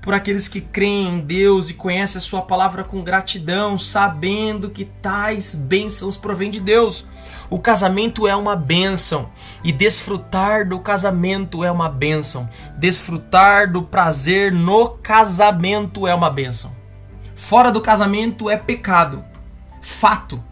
por 0.05 0.13
aqueles 0.13 0.47
que 0.49 0.61
creem 0.61 1.15
em 1.15 1.21
Deus 1.21 1.71
e 1.71 1.75
conhecem 1.75 2.19
a 2.19 2.21
sua 2.21 2.43
palavra 2.43 2.85
com 2.85 3.03
gratidão, 3.03 3.79
sabendo 3.79 4.69
que 4.69 4.85
tais 4.85 5.55
bênçãos 5.55 6.15
provêm 6.15 6.51
de 6.51 6.61
Deus. 6.61 7.07
O 7.49 7.59
casamento 7.59 8.29
é 8.29 8.37
uma 8.37 8.55
bênção 8.55 9.31
e 9.65 9.73
desfrutar 9.73 10.69
do 10.69 10.79
casamento 10.79 11.65
é 11.65 11.71
uma 11.71 11.89
bênção. 11.89 12.47
Desfrutar 12.77 13.73
do 13.73 13.83
prazer 13.83 14.53
no 14.53 14.91
casamento 14.91 16.07
é 16.07 16.15
uma 16.15 16.29
bênção. 16.29 16.77
Fora 17.35 17.73
do 17.73 17.81
casamento 17.81 18.51
é 18.51 18.59
pecado. 18.59 19.25
Fato. 19.81 20.43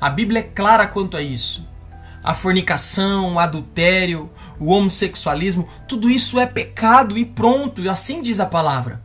A 0.00 0.10
Bíblia 0.10 0.40
é 0.40 0.42
clara 0.42 0.88
quanto 0.88 1.16
a 1.16 1.22
isso 1.22 1.70
a 2.22 2.34
fornicação, 2.34 3.34
o 3.34 3.38
adultério, 3.38 4.30
o 4.60 4.66
homossexualismo, 4.66 5.66
tudo 5.88 6.08
isso 6.08 6.38
é 6.38 6.46
pecado 6.46 7.16
e 7.16 7.24
pronto, 7.24 7.88
assim 7.90 8.22
diz 8.22 8.38
a 8.38 8.46
palavra. 8.46 9.02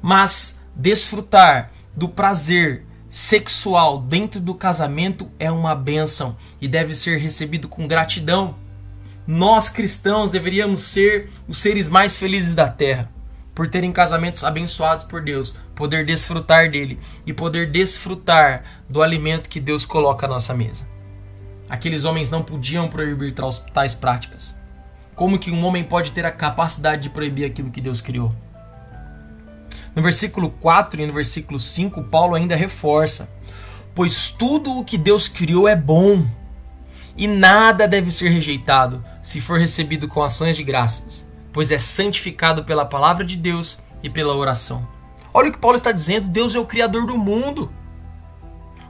Mas 0.00 0.60
desfrutar 0.74 1.72
do 1.94 2.08
prazer 2.08 2.86
sexual 3.10 4.00
dentro 4.00 4.40
do 4.40 4.54
casamento 4.54 5.28
é 5.38 5.50
uma 5.50 5.74
bênção 5.74 6.36
e 6.60 6.68
deve 6.68 6.94
ser 6.94 7.18
recebido 7.18 7.66
com 7.66 7.88
gratidão. 7.88 8.54
Nós 9.26 9.68
cristãos 9.68 10.30
deveríamos 10.30 10.82
ser 10.82 11.30
os 11.48 11.58
seres 11.58 11.88
mais 11.88 12.16
felizes 12.16 12.54
da 12.54 12.68
terra 12.68 13.10
por 13.54 13.66
terem 13.66 13.90
casamentos 13.90 14.44
abençoados 14.44 15.06
por 15.06 15.22
Deus, 15.22 15.54
poder 15.74 16.04
desfrutar 16.04 16.70
dele 16.70 17.00
e 17.24 17.32
poder 17.32 17.70
desfrutar 17.70 18.62
do 18.86 19.02
alimento 19.02 19.48
que 19.48 19.58
Deus 19.58 19.86
coloca 19.86 20.26
à 20.26 20.28
nossa 20.28 20.52
mesa. 20.52 20.86
Aqueles 21.68 22.04
homens 22.04 22.30
não 22.30 22.42
podiam 22.42 22.88
proibir 22.88 23.34
tais 23.72 23.94
práticas. 23.94 24.54
Como 25.14 25.38
que 25.38 25.50
um 25.50 25.64
homem 25.64 25.82
pode 25.82 26.12
ter 26.12 26.24
a 26.24 26.30
capacidade 26.30 27.02
de 27.02 27.10
proibir 27.10 27.44
aquilo 27.44 27.70
que 27.70 27.80
Deus 27.80 28.00
criou? 28.00 28.32
No 29.94 30.02
versículo 30.02 30.50
4 30.50 31.02
e 31.02 31.06
no 31.06 31.12
versículo 31.12 31.58
5, 31.58 32.04
Paulo 32.04 32.34
ainda 32.34 32.54
reforça: 32.54 33.28
Pois 33.94 34.30
tudo 34.30 34.78
o 34.78 34.84
que 34.84 34.98
Deus 34.98 35.26
criou 35.26 35.66
é 35.66 35.74
bom, 35.74 36.26
e 37.16 37.26
nada 37.26 37.88
deve 37.88 38.10
ser 38.10 38.28
rejeitado 38.28 39.02
se 39.22 39.40
for 39.40 39.58
recebido 39.58 40.06
com 40.06 40.22
ações 40.22 40.56
de 40.56 40.62
graças, 40.62 41.26
pois 41.52 41.72
é 41.72 41.78
santificado 41.78 42.62
pela 42.62 42.84
palavra 42.84 43.24
de 43.24 43.36
Deus 43.36 43.78
e 44.02 44.10
pela 44.10 44.36
oração. 44.36 44.86
Olha 45.32 45.48
o 45.48 45.52
que 45.52 45.58
Paulo 45.58 45.76
está 45.76 45.90
dizendo: 45.90 46.28
Deus 46.28 46.54
é 46.54 46.58
o 46.58 46.66
criador 46.66 47.06
do 47.06 47.16
mundo. 47.16 47.72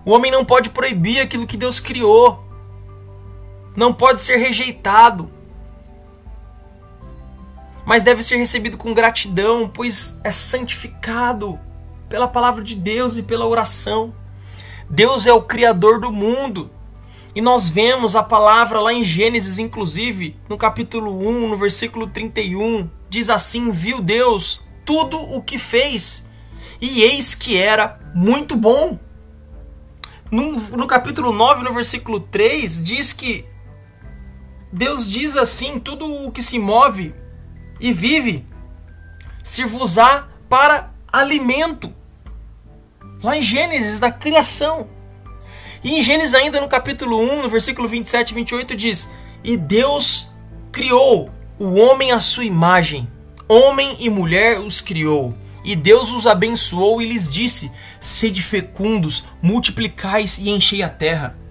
O 0.05 0.11
homem 0.11 0.31
não 0.31 0.45
pode 0.45 0.71
proibir 0.71 1.21
aquilo 1.21 1.47
que 1.47 1.57
Deus 1.57 1.81
criou 1.81 2.46
não 3.77 3.93
pode 3.93 4.23
ser 4.23 4.39
rejeitado, 4.39 5.31
mas 7.85 8.03
deve 8.03 8.23
ser 8.23 8.37
recebido 8.37 8.77
com 8.77 8.95
gratidão, 8.95 9.71
pois 9.73 10.19
é 10.25 10.33
santificado 10.33 11.61
pela 12.09 12.27
palavra 12.27 12.65
de 12.65 12.75
Deus 12.75 13.17
e 13.17 13.23
pela 13.23 13.47
oração. 13.47 14.13
Deus 14.89 15.27
é 15.27 15.33
o 15.33 15.43
Criador 15.43 16.01
do 16.01 16.11
mundo. 16.11 16.71
E 17.35 17.41
nós 17.41 17.69
vemos 17.69 18.17
a 18.17 18.23
palavra 18.23 18.81
lá 18.81 18.95
em 18.95 19.05
Gênesis, 19.05 19.59
inclusive, 19.59 20.37
no 20.49 20.57
capítulo 20.57 21.19
1, 21.29 21.49
no 21.49 21.57
versículo 21.57 22.07
31, 22.07 22.89
diz 23.11 23.29
assim: 23.29 23.71
Viu 23.71 24.01
Deus 24.01 24.63
tudo 24.87 25.21
o 25.21 25.43
que 25.43 25.59
fez, 25.59 26.27
e 26.81 27.03
eis 27.03 27.35
que 27.35 27.59
era 27.59 28.01
muito 28.15 28.57
bom. 28.57 28.99
No, 30.31 30.53
no 30.53 30.87
capítulo 30.87 31.31
9, 31.31 31.63
no 31.63 31.75
versículo 31.75 32.21
3, 32.21 32.83
diz 32.83 33.13
que 33.13 33.45
Deus 34.73 35.07
diz 35.07 35.37
assim: 35.37 35.79
tudo 35.79 36.07
o 36.27 36.31
que 36.31 36.43
se 36.43 36.59
move 36.59 37.15
e 37.81 37.93
vive 37.93 38.45
se-vos-á 39.43 40.29
para 40.49 40.93
alimento. 41.13 41.93
Lá 43.23 43.37
em 43.37 43.43
Gênesis, 43.43 43.99
da 43.99 44.11
criação. 44.11 44.89
E 45.83 45.95
em 45.95 46.03
Gênesis, 46.03 46.35
ainda 46.35 46.61
no 46.61 46.69
capítulo 46.69 47.21
1, 47.21 47.43
no 47.43 47.49
versículo 47.49 47.89
27 47.89 48.31
e 48.31 48.35
28, 48.35 48.77
diz: 48.77 49.09
E 49.45 49.57
Deus 49.57 50.29
criou 50.73 51.31
o 51.59 51.75
homem 51.75 52.13
à 52.13 52.21
sua 52.21 52.45
imagem, 52.45 53.09
homem 53.49 53.97
e 54.01 54.11
mulher 54.11 54.61
os 54.61 54.81
criou. 54.81 55.35
E 55.65 55.75
Deus 55.75 56.13
os 56.13 56.27
abençoou 56.27 57.01
e 57.01 57.07
lhes 57.07 57.33
disse: 57.33 57.71
Sede 58.01 58.43
fecundos, 58.43 59.25
multiplicais 59.41 60.39
e 60.39 60.51
enchei 60.51 60.83
a 60.83 60.89
terra 60.89 61.46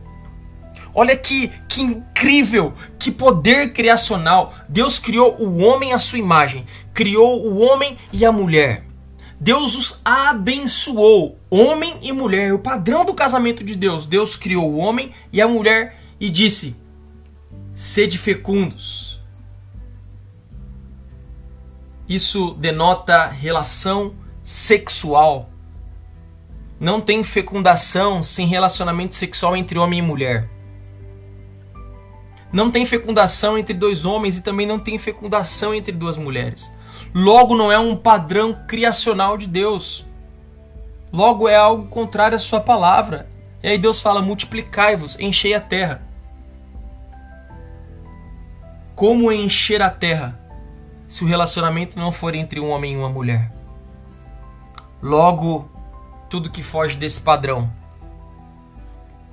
Olha 0.95 1.17
que, 1.17 1.49
que 1.67 1.81
incrível, 1.81 2.73
que 2.97 3.11
poder 3.11 3.73
criacional. 3.73 4.53
Deus 4.69 4.97
criou 4.97 5.35
o 5.37 5.57
homem 5.57 5.91
à 5.91 5.99
sua 5.99 6.17
imagem, 6.17 6.65
criou 6.93 7.45
o 7.45 7.59
homem 7.59 7.97
e 8.13 8.25
a 8.25 8.31
mulher. 8.31 8.85
Deus 9.37 9.75
os 9.75 9.99
abençoou, 10.05 11.37
homem 11.49 11.99
e 12.01 12.13
mulher, 12.13 12.53
o 12.53 12.59
padrão 12.59 13.03
do 13.03 13.13
casamento 13.13 13.61
de 13.61 13.75
Deus. 13.75 14.05
Deus 14.05 14.37
criou 14.37 14.71
o 14.71 14.77
homem 14.77 15.11
e 15.33 15.41
a 15.41 15.47
mulher 15.47 15.99
e 16.17 16.29
disse: 16.29 16.77
Sede 17.75 18.17
fecundos. 18.17 19.21
Isso 22.07 22.53
denota 22.53 23.27
relação 23.27 24.15
sexual. 24.41 25.49
Não 26.79 27.01
tem 27.01 27.21
fecundação 27.23 28.23
sem 28.23 28.47
relacionamento 28.47 29.15
sexual 29.15 29.57
entre 29.57 29.77
homem 29.77 29.99
e 29.99 30.01
mulher. 30.01 30.54
Não 32.55 32.71
tem 32.71 32.85
fecundação 32.85 33.57
entre 33.57 33.73
dois 33.73 34.05
homens 34.05 34.37
e 34.37 34.41
também 34.41 34.65
não 34.65 34.79
tem 34.79 34.97
fecundação 34.97 35.75
entre 35.75 35.91
duas 35.91 36.15
mulheres. 36.15 36.71
Logo, 37.13 37.53
não 37.53 37.69
é 37.69 37.77
um 37.77 37.97
padrão 37.97 38.53
criacional 38.65 39.35
de 39.37 39.45
Deus. 39.45 40.05
Logo, 41.11 41.49
é 41.49 41.55
algo 41.57 41.89
contrário 41.89 42.37
à 42.37 42.39
sua 42.39 42.61
palavra. 42.61 43.27
E 43.61 43.67
aí 43.67 43.77
Deus 43.77 43.99
fala: 43.99 44.21
multiplicai-vos, 44.21 45.19
enchei 45.19 45.53
a 45.53 45.59
terra. 45.59 46.01
Como 48.95 49.29
encher 49.33 49.81
a 49.81 49.89
terra 49.89 50.39
se 51.09 51.25
o 51.25 51.27
relacionamento 51.27 51.99
não 51.99 52.09
for 52.09 52.33
entre 52.35 52.61
um 52.61 52.69
homem 52.69 52.93
e 52.93 52.97
uma 52.97 53.09
mulher? 53.09 53.51
Logo, 55.01 55.69
tudo 56.29 56.49
que 56.49 56.63
foge 56.63 56.97
desse 56.97 57.19
padrão 57.19 57.69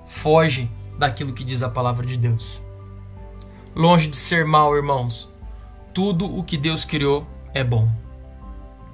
foge 0.09 0.69
daquilo 0.99 1.33
que 1.33 1.45
diz 1.45 1.63
a 1.63 1.69
palavra 1.69 2.05
de 2.05 2.17
Deus. 2.17 2.61
Longe 3.75 4.07
de 4.07 4.17
ser 4.17 4.45
mal, 4.45 4.77
irmãos, 4.77 5.31
tudo 5.95 6.27
o 6.39 6.45
que 6.45 6.59
Deus 6.59 6.85
criou 6.85 7.27
é 7.55 7.65
bom. 7.65 7.89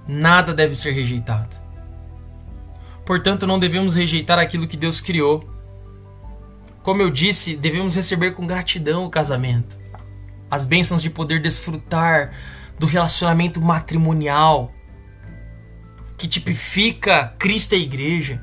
Nada 0.07 0.55
deve 0.55 0.73
ser 0.77 0.93
rejeitado. 0.93 1.57
Portanto, 3.05 3.45
não 3.45 3.59
devemos 3.59 3.97
rejeitar 3.97 4.39
aquilo 4.39 4.69
que 4.69 4.77
Deus 4.77 5.01
criou. 5.01 5.43
Como 6.81 7.03
eu 7.03 7.11
disse, 7.11 7.57
devemos 7.57 7.97
receber 7.97 8.35
com 8.35 8.47
gratidão 8.47 9.05
o 9.05 9.11
casamento, 9.11 9.77
as 10.49 10.65
bênçãos 10.65 11.03
de 11.03 11.11
poder 11.11 11.43
desfrutar 11.43 12.33
do 12.79 12.87
relacionamento 12.87 13.61
matrimonial 13.61 14.73
que 16.17 16.29
tipifica 16.29 17.35
Cristo 17.37 17.75
e 17.75 17.79
a 17.79 17.81
igreja. 17.81 18.41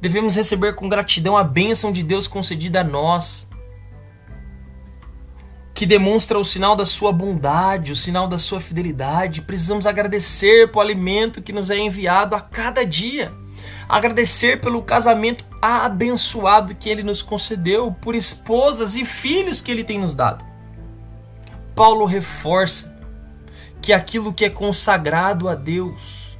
Devemos 0.00 0.34
receber 0.34 0.74
com 0.74 0.88
gratidão 0.88 1.36
a 1.36 1.44
bênção 1.44 1.92
de 1.92 2.02
Deus 2.02 2.26
concedida 2.26 2.80
a 2.80 2.84
nós 2.84 3.48
que 5.82 5.86
demonstra 5.86 6.38
o 6.38 6.44
sinal 6.44 6.76
da 6.76 6.86
sua 6.86 7.10
bondade, 7.10 7.90
o 7.90 7.96
sinal 7.96 8.28
da 8.28 8.38
sua 8.38 8.60
fidelidade. 8.60 9.42
Precisamos 9.42 9.84
agradecer 9.84 10.70
pelo 10.70 10.80
alimento 10.80 11.42
que 11.42 11.52
nos 11.52 11.70
é 11.70 11.76
enviado 11.76 12.36
a 12.36 12.40
cada 12.40 12.86
dia. 12.86 13.32
Agradecer 13.88 14.60
pelo 14.60 14.80
casamento 14.80 15.44
abençoado 15.60 16.72
que 16.76 16.88
ele 16.88 17.02
nos 17.02 17.20
concedeu, 17.20 17.90
por 18.00 18.14
esposas 18.14 18.94
e 18.94 19.04
filhos 19.04 19.60
que 19.60 19.72
ele 19.72 19.82
tem 19.82 19.98
nos 19.98 20.14
dado. 20.14 20.44
Paulo 21.74 22.04
reforça 22.04 22.96
que 23.80 23.92
aquilo 23.92 24.32
que 24.32 24.44
é 24.44 24.50
consagrado 24.50 25.48
a 25.48 25.56
Deus, 25.56 26.38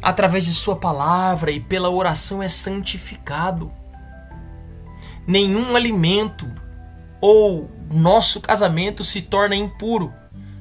através 0.00 0.44
de 0.44 0.52
Sua 0.52 0.76
palavra 0.76 1.50
e 1.50 1.58
pela 1.58 1.90
oração, 1.90 2.40
é 2.40 2.48
santificado. 2.48 3.68
Nenhum 5.26 5.74
alimento 5.74 6.48
ou 7.20 7.75
nosso 7.92 8.40
casamento 8.40 9.04
se 9.04 9.22
torna 9.22 9.54
impuro 9.54 10.12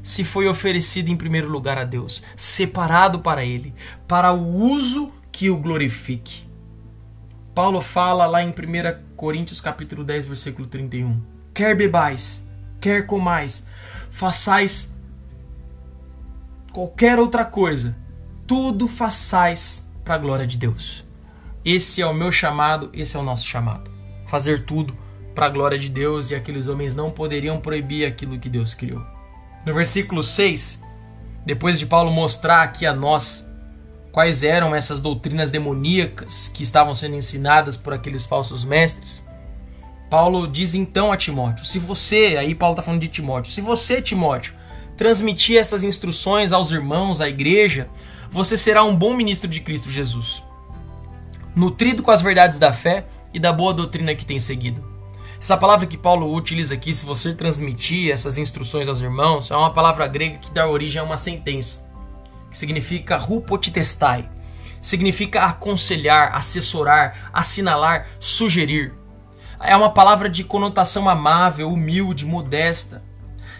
se 0.04 0.24
foi 0.24 0.48
oferecido 0.48 1.10
em 1.10 1.18
primeiro 1.18 1.50
lugar 1.50 1.80
a 1.80 1.84
Deus, 1.84 2.22
separado 2.38 3.20
para 3.20 3.44
Ele, 3.44 3.74
para 4.08 4.32
o 4.32 4.56
uso 4.56 5.12
que 5.32 5.50
o 5.50 5.58
glorifique. 5.58 6.48
Paulo 7.56 7.82
fala 7.82 8.28
lá 8.28 8.44
em 8.44 8.50
1 8.50 8.54
Coríntios 9.16 9.60
capítulo 9.60 10.04
10, 10.04 10.28
versículo 10.28 10.68
31. 10.68 11.22
Quer 11.54 11.76
bebais, 11.76 12.46
quer 12.80 13.08
comais, 13.08 13.66
façais 14.12 14.94
qualquer 16.72 17.18
outra 17.18 17.44
coisa, 17.44 17.98
tudo 18.46 18.88
façais 18.88 19.90
para 20.04 20.16
a 20.16 20.20
glória 20.20 20.46
de 20.46 20.58
Deus. 20.58 21.04
Esse 21.64 22.02
é 22.02 22.06
o 22.06 22.14
meu 22.14 22.32
chamado, 22.32 22.92
esse 22.94 23.18
é 23.18 23.20
o 23.20 23.24
nosso 23.24 23.48
chamado. 23.48 23.90
Fazer 24.28 24.66
tudo 24.66 24.96
para 25.36 25.48
a 25.48 25.50
glória 25.50 25.78
de 25.78 25.90
Deus 25.90 26.32
e 26.32 26.36
aqueles 26.36 26.68
homens 26.68 26.96
não 26.96 27.12
poderiam 27.12 27.60
proibir 27.60 28.08
aquilo 28.08 28.40
que 28.40 28.50
Deus 28.50 28.74
criou. 28.74 29.04
No 29.66 29.74
versículo 29.74 30.24
6, 30.24 30.82
depois 31.46 31.78
de 31.78 31.86
Paulo 31.86 32.10
mostrar 32.10 32.64
aqui 32.64 32.86
a 32.86 32.94
nós 32.94 33.46
quais 34.12 34.44
eram 34.44 34.74
essas 34.74 35.02
doutrinas 35.02 35.52
demoníacas 35.52 36.48
que 36.48 36.64
estavam 36.64 36.96
sendo 36.96 37.16
ensinadas 37.16 37.76
por 37.76 37.94
aqueles 37.94 38.26
falsos 38.26 38.64
mestres, 38.64 39.24
Paulo 40.10 40.48
diz 40.48 40.74
então 40.74 41.12
a 41.12 41.18
Timóteo: 41.18 41.66
se 41.66 41.78
você, 41.78 42.38
aí 42.40 42.56
Paulo 42.56 42.74
está 42.74 42.84
falando 42.84 43.02
de 43.02 43.10
Timóteo, 43.10 43.52
se 43.52 43.60
você, 43.60 44.02
Timóteo, 44.02 44.54
transmitir 44.96 45.58
essas 45.58 45.84
instruções 45.84 46.54
aos 46.54 46.72
irmãos, 46.72 47.20
à 47.20 47.28
igreja, 47.28 47.90
você 48.30 48.58
será 48.58 48.84
um 48.84 48.96
bom 48.96 49.14
ministro 49.14 49.50
de 49.50 49.60
Cristo 49.60 49.92
Jesus, 49.92 50.42
nutrido 51.54 52.02
com 52.02 52.12
as 52.12 52.22
verdades 52.22 52.58
da 52.58 52.72
fé 52.72 53.06
e 53.34 53.40
da 53.40 53.52
boa 53.52 53.74
doutrina 53.74 54.16
que 54.16 54.26
tem 54.26 54.40
seguido. 54.40 54.95
Essa 55.46 55.56
palavra 55.56 55.86
que 55.86 55.96
Paulo 55.96 56.34
utiliza 56.34 56.74
aqui, 56.74 56.92
se 56.92 57.06
você 57.06 57.32
transmitir 57.32 58.12
essas 58.12 58.40
instruções 58.40 58.88
aos 58.88 59.00
irmãos, 59.00 59.52
é 59.52 59.56
uma 59.56 59.72
palavra 59.72 60.08
grega 60.08 60.40
que 60.40 60.50
dá 60.50 60.68
origem 60.68 61.00
a 61.00 61.04
uma 61.04 61.18
sentença, 61.18 61.86
que 62.50 62.58
significa 62.58 63.16
rupotitestai, 63.16 64.28
significa 64.82 65.44
aconselhar, 65.44 66.36
assessorar, 66.36 67.30
assinalar, 67.32 68.08
sugerir. 68.20 68.96
É 69.60 69.78
uma 69.78 69.92
palavra 69.92 70.32
de 70.32 70.44
conotação 70.44 71.08
amável, 71.08 71.72
humilde, 71.72 72.26
modesta. 72.26 73.04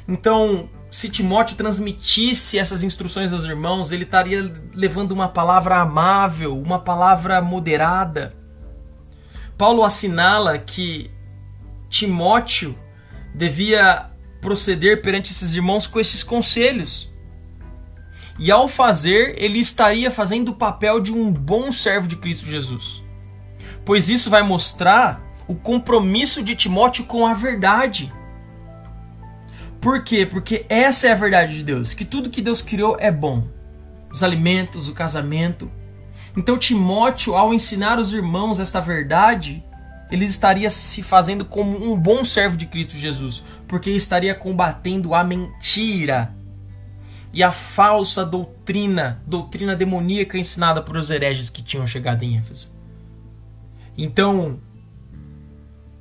Então, 0.08 0.68
se 0.90 1.08
Timóteo 1.08 1.56
transmitisse 1.56 2.58
essas 2.58 2.84
instruções 2.84 3.32
aos 3.32 3.46
irmãos, 3.46 3.92
ele 3.92 4.06
estaria 4.06 4.52
levando 4.74 5.12
uma 5.12 5.28
palavra 5.28 5.78
amável, 5.78 6.60
uma 6.60 6.80
palavra 6.80 7.44
moderada. 7.44 8.36
Paulo 9.56 9.84
assinala 9.84 10.58
que 10.58 11.14
Timóteo 11.96 12.78
devia 13.34 14.12
proceder 14.42 15.02
perante 15.02 15.32
esses 15.32 15.54
irmãos 15.54 15.88
com 15.88 15.98
esses 15.98 16.24
conselhos. 16.24 17.10
E 18.38 18.52
ao 18.52 18.68
fazer, 18.68 19.42
ele 19.42 19.60
estaria 19.60 20.12
fazendo 20.12 20.50
o 20.50 20.56
papel 20.56 21.00
de 21.00 21.14
um 21.14 21.32
bom 21.32 21.72
servo 21.72 22.06
de 22.06 22.18
Cristo 22.18 22.50
Jesus. 22.50 23.02
Pois 23.86 24.10
isso 24.10 24.30
vai 24.30 24.44
mostrar 24.44 25.22
o 25.48 25.56
compromisso 25.56 26.44
de 26.44 26.54
Timóteo 26.54 27.06
com 27.06 27.26
a 27.26 27.34
verdade. 27.34 28.12
Por 29.80 30.04
quê? 30.04 30.26
Porque 30.26 30.66
essa 30.68 31.08
é 31.08 31.14
a 31.14 31.16
verdade 31.16 31.54
de 31.54 31.64
Deus, 31.64 31.94
que 31.94 32.04
tudo 32.04 32.30
que 32.30 32.42
Deus 32.42 32.62
criou 32.62 32.98
é 33.00 33.10
bom. 33.10 33.48
Os 34.12 34.22
alimentos, 34.22 34.90
o 34.90 34.94
casamento. 34.94 35.72
Então 36.36 36.58
Timóteo, 36.58 37.36
ao 37.36 37.54
ensinar 37.54 38.00
os 38.00 38.12
irmãos 38.12 38.60
esta 38.60 38.82
verdade, 38.82 39.64
ele 40.12 40.26
estaria 40.26 40.70
se 40.70 41.02
fazendo 41.02 41.46
como 41.46 41.92
um 41.92 41.98
bom 41.98 42.24
servo 42.24 42.56
de 42.56 42.66
Cristo 42.66 42.96
Jesus, 42.96 43.44
porque 43.68 43.90
estaria 43.90 44.36
combatendo 44.36 45.14
a 45.14 45.24
mentira 45.24 46.34
e 47.34 47.44
a 47.44 47.52
falsa 47.52 48.26
doutrina, 48.26 49.22
doutrina 49.26 49.76
demoníaca 49.76 50.38
ensinada 50.38 50.82
por 50.82 50.96
os 50.96 51.10
hereges 51.10 51.50
que 51.50 51.62
tinham 51.62 51.86
chegado 51.86 52.24
em 52.24 52.38
Éfeso. 52.38 52.72
Então, 53.98 54.60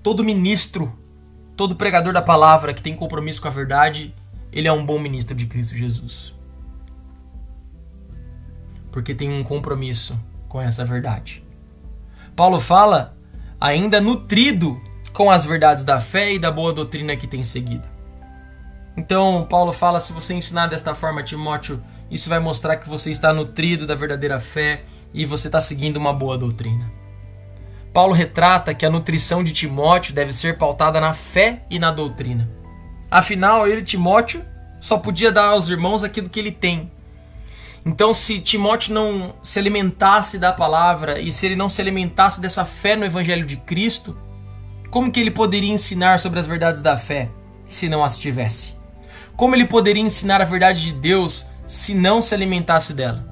todo 0.02 0.22
ministro, 0.22 0.96
todo 1.56 1.76
pregador 1.76 2.12
da 2.12 2.22
palavra 2.22 2.74
que 2.74 2.82
tem 2.82 2.94
compromisso 2.94 3.40
com 3.40 3.48
a 3.48 3.50
verdade, 3.50 4.14
ele 4.52 4.68
é 4.68 4.72
um 4.72 4.84
bom 4.84 4.98
ministro 4.98 5.34
de 5.34 5.46
Cristo 5.46 5.74
Jesus. 5.74 6.34
Porque 8.92 9.14
tem 9.14 9.32
um 9.32 9.42
compromisso 9.42 10.16
com 10.48 10.60
essa 10.60 10.84
verdade. 10.84 11.42
Paulo 12.36 12.60
fala 12.60 13.16
ainda 13.60 14.00
nutrido 14.00 14.80
com 15.12 15.30
as 15.30 15.44
verdades 15.44 15.84
da 15.84 16.00
fé 16.00 16.32
e 16.32 16.38
da 16.38 16.50
boa 16.50 16.72
doutrina 16.72 17.16
que 17.16 17.26
tem 17.26 17.42
seguido. 17.42 17.88
Então, 18.96 19.46
Paulo 19.48 19.72
fala: 19.72 20.00
se 20.00 20.12
você 20.12 20.34
ensinar 20.34 20.66
desta 20.66 20.94
forma, 20.94 21.22
Timóteo, 21.22 21.82
isso 22.10 22.28
vai 22.28 22.38
mostrar 22.38 22.76
que 22.76 22.88
você 22.88 23.10
está 23.10 23.32
nutrido 23.32 23.86
da 23.86 23.94
verdadeira 23.94 24.38
fé 24.38 24.84
e 25.12 25.24
você 25.24 25.48
está 25.48 25.60
seguindo 25.60 25.96
uma 25.96 26.12
boa 26.12 26.36
doutrina. 26.36 26.90
Paulo 27.92 28.12
retrata 28.12 28.74
que 28.74 28.84
a 28.84 28.90
nutrição 28.90 29.44
de 29.44 29.52
Timóteo 29.52 30.14
deve 30.14 30.32
ser 30.32 30.58
pautada 30.58 31.00
na 31.00 31.12
fé 31.12 31.64
e 31.70 31.78
na 31.78 31.92
doutrina. 31.92 32.50
Afinal, 33.08 33.68
ele, 33.68 33.82
Timóteo, 33.82 34.44
só 34.80 34.98
podia 34.98 35.30
dar 35.30 35.46
aos 35.46 35.68
irmãos 35.68 36.02
aquilo 36.02 36.28
que 36.28 36.40
ele 36.40 36.50
tem, 36.50 36.90
então, 37.86 38.14
se 38.14 38.40
Timóteo 38.40 38.94
não 38.94 39.34
se 39.42 39.58
alimentasse 39.58 40.38
da 40.38 40.52
palavra 40.52 41.20
e 41.20 41.30
se 41.30 41.44
ele 41.44 41.54
não 41.54 41.68
se 41.68 41.82
alimentasse 41.82 42.40
dessa 42.40 42.64
fé 42.64 42.96
no 42.96 43.04
Evangelho 43.04 43.44
de 43.44 43.58
Cristo, 43.58 44.16
como 44.90 45.12
que 45.12 45.20
ele 45.20 45.30
poderia 45.30 45.72
ensinar 45.72 46.18
sobre 46.18 46.40
as 46.40 46.46
verdades 46.46 46.80
da 46.80 46.96
fé 46.96 47.30
se 47.66 47.86
não 47.88 48.02
as 48.02 48.16
tivesse? 48.16 48.74
Como 49.36 49.54
ele 49.54 49.66
poderia 49.66 50.02
ensinar 50.02 50.40
a 50.40 50.46
verdade 50.46 50.80
de 50.80 50.92
Deus 50.92 51.46
se 51.66 51.94
não 51.94 52.22
se 52.22 52.34
alimentasse 52.34 52.94
dela? 52.94 53.22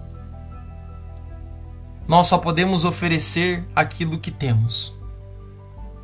Nós 2.07 2.26
só 2.26 2.36
podemos 2.36 2.84
oferecer 2.84 3.64
aquilo 3.74 4.18
que 4.18 4.30
temos. 4.30 4.94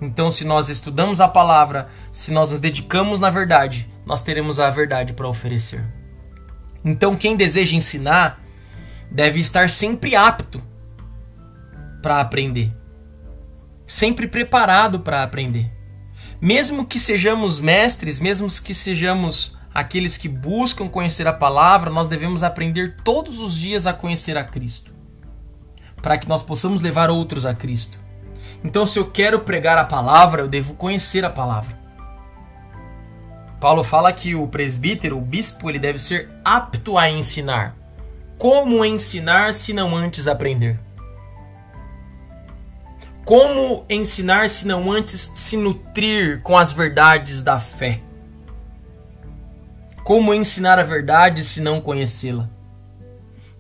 Então, 0.01 0.31
se 0.31 0.45
nós 0.45 0.71
estudamos 0.71 1.21
a 1.21 1.29
palavra, 1.29 1.89
se 2.11 2.31
nós 2.31 2.51
nos 2.51 2.61
dedicamos 2.61 3.21
na 3.21 3.29
verdade, 3.29 3.91
nós 4.07 4.23
teremos 4.23 4.59
a 4.59 4.71
verdade 4.71 5.13
para 5.13 5.29
oferecer. 5.29 5.98
Então, 6.89 7.15
quem 7.15 7.37
deseja 7.37 7.77
ensinar 7.77 8.41
deve 9.11 9.39
estar 9.41 9.69
sempre 9.69 10.17
apto 10.17 10.63
para 12.01 12.19
aprender, 12.19 12.75
sempre 13.87 14.27
preparado 14.27 15.01
para 15.01 15.23
aprender. 15.23 15.71
Mesmo 16.41 16.87
que 16.87 16.99
sejamos 16.99 17.61
mestres, 17.61 18.19
mesmo 18.19 18.49
que 18.63 18.73
sejamos 18.73 19.55
aqueles 19.75 20.17
que 20.17 20.31
buscam 20.31 20.89
conhecer 20.89 21.29
a 21.29 21.33
palavra, 21.33 21.91
nós 21.91 22.09
devemos 22.09 22.43
aprender 22.43 22.97
todos 23.05 23.39
os 23.39 23.55
dias 23.55 23.87
a 23.87 23.93
conhecer 23.93 24.39
a 24.39 24.45
Cristo, 24.45 24.91
para 26.01 26.17
que 26.17 26.27
nós 26.27 26.43
possamos 26.43 26.81
levar 26.81 27.11
outros 27.11 27.45
a 27.45 27.55
Cristo. 27.55 27.99
Então, 28.65 28.87
se 28.87 28.99
eu 28.99 29.11
quero 29.11 29.41
pregar 29.41 29.77
a 29.77 29.85
palavra, 29.85 30.41
eu 30.41 30.49
devo 30.49 30.73
conhecer 30.73 31.23
a 31.23 31.31
palavra. 31.31 31.78
Paulo 33.61 33.83
fala 33.83 34.13
que 34.13 34.35
o 34.35 34.47
presbítero, 34.47 35.19
o 35.19 35.21
bispo, 35.21 35.69
ele 35.69 35.79
deve 35.79 35.99
ser 35.99 36.31
apto 36.45 36.97
a 36.97 37.11
ensinar. 37.11 37.77
Como 38.39 38.85
ensinar 38.85 39.53
se 39.53 39.73
não 39.73 39.97
antes 39.97 40.29
aprender? 40.29 40.79
Como 43.25 43.85
ensinar 43.91 44.49
se 44.49 44.67
não 44.67 44.91
antes 44.91 45.33
se 45.35 45.57
nutrir 45.57 46.41
com 46.43 46.57
as 46.57 46.71
verdades 46.71 47.43
da 47.43 47.59
fé? 47.59 48.01
Como 50.05 50.33
ensinar 50.33 50.79
a 50.79 50.85
verdade 50.85 51.45
se 51.45 51.61
não 51.61 51.81
conhecê-la? 51.81 52.49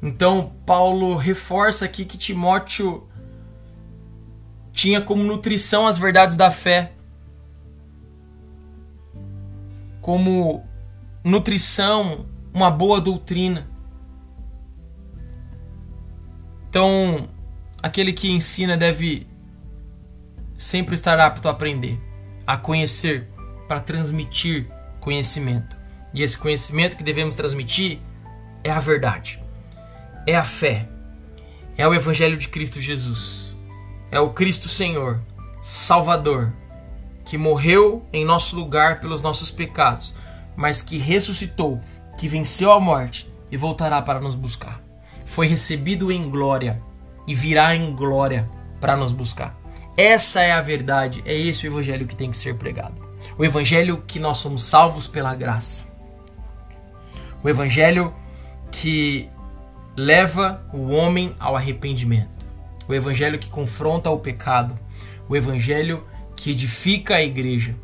Então, 0.01 0.53
Paulo 0.64 1.16
reforça 1.16 1.84
aqui 1.84 2.05
que 2.05 2.16
Timóteo 2.16 3.07
tinha 4.72 5.01
como 5.01 5.24
nutrição 5.24 5.88
as 5.88 5.99
verdades 5.99 6.36
da 6.36 6.53
fé, 6.53 6.92
como 10.09 10.64
nutrição 11.22 12.24
uma 12.54 12.70
boa 12.70 12.98
doutrina. 12.98 13.68
Então, 16.66 17.28
aquele 17.82 18.14
que 18.14 18.30
ensina 18.30 18.74
deve 18.74 19.26
sempre 20.56 20.94
estar 20.94 21.20
apto 21.20 21.46
a 21.46 21.50
aprender, 21.50 22.00
a 22.46 22.56
conhecer, 22.56 23.28
para 23.68 23.80
transmitir 23.80 24.66
conhecimento. 24.98 25.76
E 26.14 26.22
esse 26.22 26.38
conhecimento 26.38 26.96
que 26.96 27.04
devemos 27.04 27.36
transmitir 27.36 27.98
é 28.64 28.70
a 28.70 28.80
verdade, 28.80 29.44
é 30.26 30.34
a 30.34 30.42
fé, 30.42 30.88
é 31.76 31.86
o 31.86 31.92
Evangelho 31.92 32.38
de 32.38 32.48
Cristo 32.48 32.80
Jesus, 32.80 33.54
é 34.11 34.18
o 34.18 34.32
Cristo 34.32 34.70
Senhor, 34.70 35.20
Salvador, 35.61 36.50
que 37.29 37.37
morreu 37.37 38.07
em 38.11 38.24
nosso 38.24 38.57
lugar 38.57 39.01
pelos 39.01 39.20
nossos 39.20 39.51
pecados, 39.51 40.14
mas 40.57 40.81
que 40.81 40.97
ressuscitou, 40.97 41.79
que 42.16 42.26
venceu 42.26 42.72
a 42.72 42.81
morte 42.81 43.31
e 43.51 43.57
voltará 43.57 44.01
para 44.01 44.18
nos 44.18 44.35
buscar. 44.35 44.81
Foi 45.26 45.47
recebido 45.47 46.11
em 46.11 46.31
glória 46.31 46.83
e 47.26 47.35
virá 47.35 47.76
em 47.76 47.95
glória 47.95 48.49
para 48.81 48.97
nos 48.97 49.12
buscar. 49.12 49.55
Essa 49.95 50.41
é 50.41 50.53
a 50.53 50.62
verdade, 50.62 51.22
é 51.26 51.37
esse 51.37 51.66
o 51.66 51.70
evangelho 51.70 52.07
que 52.07 52.16
tem 52.16 52.31
que 52.31 52.37
ser 52.37 52.55
pregado. 52.55 53.07
O 53.37 53.45
evangelho 53.45 54.03
que 54.07 54.18
nós 54.18 54.39
somos 54.39 54.64
salvos 54.64 55.07
pela 55.07 55.35
graça. 55.35 55.85
O 57.45 57.49
evangelho 57.49 58.14
que 58.70 59.29
leva 59.95 60.66
o 60.72 60.89
homem 60.89 61.35
ao 61.39 61.55
arrependimento. 61.55 62.47
O 62.89 62.95
evangelho 62.95 63.39
que 63.39 63.51
confronta 63.51 64.09
o 64.09 64.18
pecado. 64.18 64.79
O 65.29 65.37
evangelho 65.37 66.07
que 66.39 66.51
edifica 66.53 67.16
a 67.16 67.22
igreja. 67.22 67.74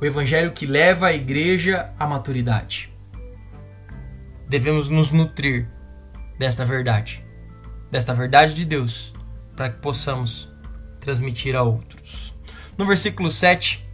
O 0.00 0.04
evangelho 0.04 0.52
que 0.52 0.66
leva 0.66 1.08
a 1.08 1.12
igreja 1.12 1.92
à 1.98 2.06
maturidade. 2.06 2.92
Devemos 4.48 4.88
nos 4.88 5.10
nutrir 5.10 5.68
desta 6.38 6.64
verdade, 6.64 7.24
desta 7.90 8.12
verdade 8.12 8.54
de 8.54 8.64
Deus, 8.64 9.14
para 9.56 9.70
que 9.70 9.80
possamos 9.80 10.52
transmitir 11.00 11.56
a 11.56 11.62
outros. 11.62 12.34
No 12.76 12.84
versículo 12.84 13.30
7, 13.30 13.84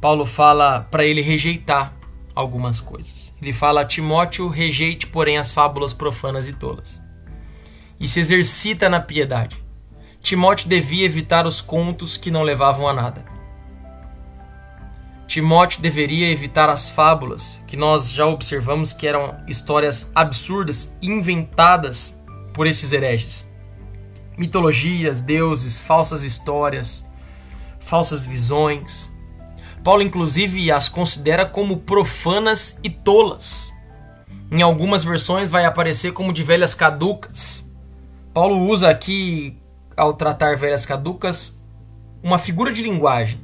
Paulo 0.00 0.26
fala 0.26 0.86
para 0.90 1.04
ele 1.04 1.20
rejeitar 1.20 1.94
algumas 2.34 2.80
coisas. 2.80 3.32
Ele 3.40 3.52
fala: 3.52 3.84
Timóteo, 3.84 4.48
rejeite, 4.48 5.06
porém, 5.06 5.38
as 5.38 5.52
fábulas 5.52 5.92
profanas 5.92 6.48
e 6.48 6.52
tolas. 6.52 7.00
E 7.98 8.08
se 8.08 8.20
exercita 8.20 8.88
na 8.88 9.00
piedade. 9.00 9.62
Timóteo 10.20 10.68
devia 10.68 11.04
evitar 11.04 11.46
os 11.46 11.60
contos 11.60 12.16
que 12.16 12.30
não 12.30 12.42
levavam 12.42 12.86
a 12.86 12.92
nada. 12.92 13.24
Timóteo 15.32 15.80
deveria 15.80 16.30
evitar 16.30 16.68
as 16.68 16.90
fábulas, 16.90 17.62
que 17.66 17.74
nós 17.74 18.12
já 18.12 18.26
observamos 18.26 18.92
que 18.92 19.06
eram 19.06 19.34
histórias 19.48 20.12
absurdas 20.14 20.94
inventadas 21.00 22.14
por 22.52 22.66
esses 22.66 22.92
hereges 22.92 23.50
mitologias, 24.36 25.22
deuses, 25.22 25.80
falsas 25.80 26.22
histórias, 26.22 27.02
falsas 27.78 28.26
visões. 28.26 29.10
Paulo, 29.82 30.02
inclusive, 30.02 30.70
as 30.70 30.90
considera 30.90 31.46
como 31.46 31.78
profanas 31.78 32.76
e 32.84 32.90
tolas. 32.90 33.72
Em 34.50 34.60
algumas 34.60 35.02
versões 35.02 35.50
vai 35.50 35.64
aparecer 35.64 36.12
como 36.12 36.30
de 36.30 36.42
velhas 36.42 36.74
caducas. 36.74 37.66
Paulo 38.34 38.68
usa 38.68 38.90
aqui, 38.90 39.58
ao 39.96 40.12
tratar 40.12 40.58
velhas 40.58 40.84
caducas, 40.84 41.58
uma 42.22 42.36
figura 42.36 42.70
de 42.70 42.82
linguagem, 42.82 43.40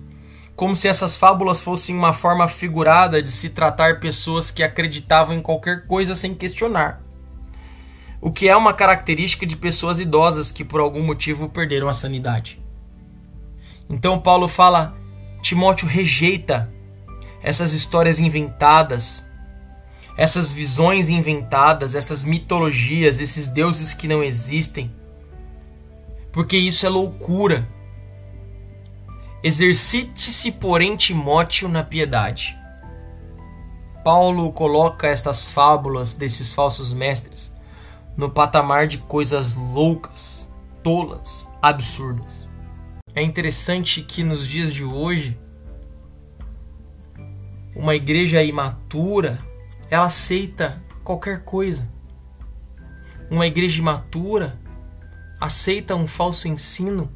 como 0.59 0.77
se 0.77 0.89
essas 0.89 1.17
fábulas 1.17 1.61
fossem 1.61 1.97
uma 1.97 2.13
forma 2.13 2.47
figurada 2.47 3.23
de 3.23 3.31
se 3.31 3.49
tratar 3.49 3.99
pessoas 4.01 4.51
que 4.51 4.63
acreditavam 4.63 5.35
em 5.35 5.41
qualquer 5.41 5.87
coisa 5.87 6.15
sem 6.15 6.35
questionar 6.35 7.09
o 8.21 8.33
que 8.33 8.49
é 8.49 8.57
uma 8.57 8.73
característica 8.73 9.47
de 9.47 9.57
pessoas 9.57 10.01
idosas 10.01 10.51
que 10.51 10.65
por 10.65 10.81
algum 10.81 11.03
motivo 11.03 11.49
perderam 11.49 11.89
a 11.89 11.95
sanidade. 11.95 12.61
Então 13.89 14.19
Paulo 14.19 14.49
fala: 14.49 14.97
Timóteo 15.41 15.87
rejeita 15.87 16.73
essas 17.43 17.73
histórias 17.73 18.19
inventadas, 18.19 19.25
essas 20.17 20.53
visões 20.53 21.09
inventadas, 21.09 21.95
essas 21.95 22.25
mitologias, 22.25 23.21
esses 23.21 23.47
deuses 23.47 23.95
que 23.95 24.09
não 24.09 24.23
existem, 24.23 24.93
porque 26.33 26.57
isso 26.57 26.85
é 26.85 26.89
loucura. 26.89 27.69
Exercite-se, 29.43 30.51
porém, 30.51 30.97
Timóteo 30.97 31.69
na 31.69 31.85
piedade. 31.85 32.59
Paulo 34.05 34.53
coloca 34.53 35.07
estas 35.07 35.49
fábulas 35.49 36.13
desses 36.13 36.53
falsos 36.53 36.93
mestres 36.93 37.55
no 38.17 38.29
patamar 38.29 38.89
de 38.89 38.99
coisas 38.99 39.55
loucas, 39.55 40.53
tolas, 40.83 41.49
absurdas. 41.63 42.49
É 43.15 43.23
interessante 43.23 44.03
que 44.03 44.25
nos 44.25 44.47
dias 44.47 44.75
de 44.75 44.83
hoje, 44.83 45.39
uma 47.77 47.95
igreja 47.95 48.43
imatura, 48.43 49.39
ela 49.89 50.07
aceita 50.07 50.83
qualquer 51.05 51.45
coisa. 51.45 51.89
Uma 53.31 53.47
igreja 53.47 53.79
imatura 53.79 54.59
aceita 55.41 55.95
um 55.95 56.09
falso 56.09 56.49
ensino 56.49 57.09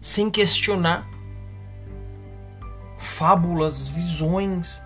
sem 0.00 0.30
questionar. 0.30 1.08
Fábulas, 2.98 3.88
visões, 3.88 4.80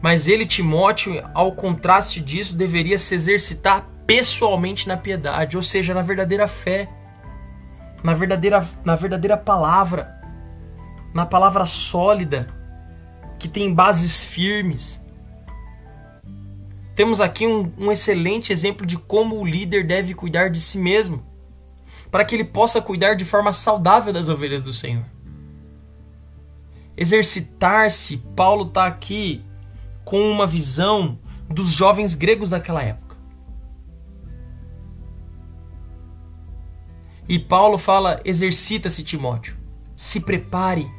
Mas 0.00 0.28
ele, 0.28 0.46
Timóteo, 0.46 1.20
ao 1.34 1.52
contraste 1.52 2.20
disso, 2.20 2.54
deveria 2.54 2.98
se 2.98 3.14
exercitar 3.14 3.88
pessoalmente 4.06 4.86
na 4.86 4.96
piedade, 4.96 5.56
ou 5.56 5.62
seja, 5.64 5.92
na 5.92 6.02
verdadeira 6.02 6.46
fé, 6.46 6.88
na 8.04 8.14
verdadeira, 8.14 8.64
na 8.84 8.94
verdadeira 8.94 9.36
palavra, 9.36 10.14
na 11.12 11.26
palavra 11.26 11.66
sólida, 11.66 12.46
que 13.38 13.48
tem 13.48 13.74
bases 13.74 14.24
firmes. 14.24 15.02
Temos 16.94 17.20
aqui 17.20 17.46
um, 17.46 17.72
um 17.76 17.90
excelente 17.90 18.52
exemplo 18.52 18.86
de 18.86 18.96
como 18.96 19.40
o 19.40 19.44
líder 19.44 19.84
deve 19.84 20.14
cuidar 20.14 20.50
de 20.50 20.60
si 20.60 20.78
mesmo, 20.78 21.24
para 22.10 22.24
que 22.24 22.34
ele 22.34 22.44
possa 22.44 22.80
cuidar 22.80 23.14
de 23.14 23.24
forma 23.24 23.52
saudável 23.52 24.12
das 24.12 24.28
ovelhas 24.28 24.62
do 24.62 24.72
Senhor. 24.72 25.04
Exercitar-se, 26.96 28.16
Paulo 28.34 28.66
está 28.66 28.86
aqui 28.86 29.44
com 30.04 30.30
uma 30.30 30.46
visão 30.46 31.18
dos 31.48 31.72
jovens 31.72 32.14
gregos 32.14 32.48
daquela 32.48 32.82
época. 32.82 33.16
E 37.28 37.38
Paulo 37.38 37.76
fala: 37.76 38.20
exercita-se, 38.24 39.02
Timóteo, 39.02 39.56
se 39.94 40.20
prepare, 40.20 40.90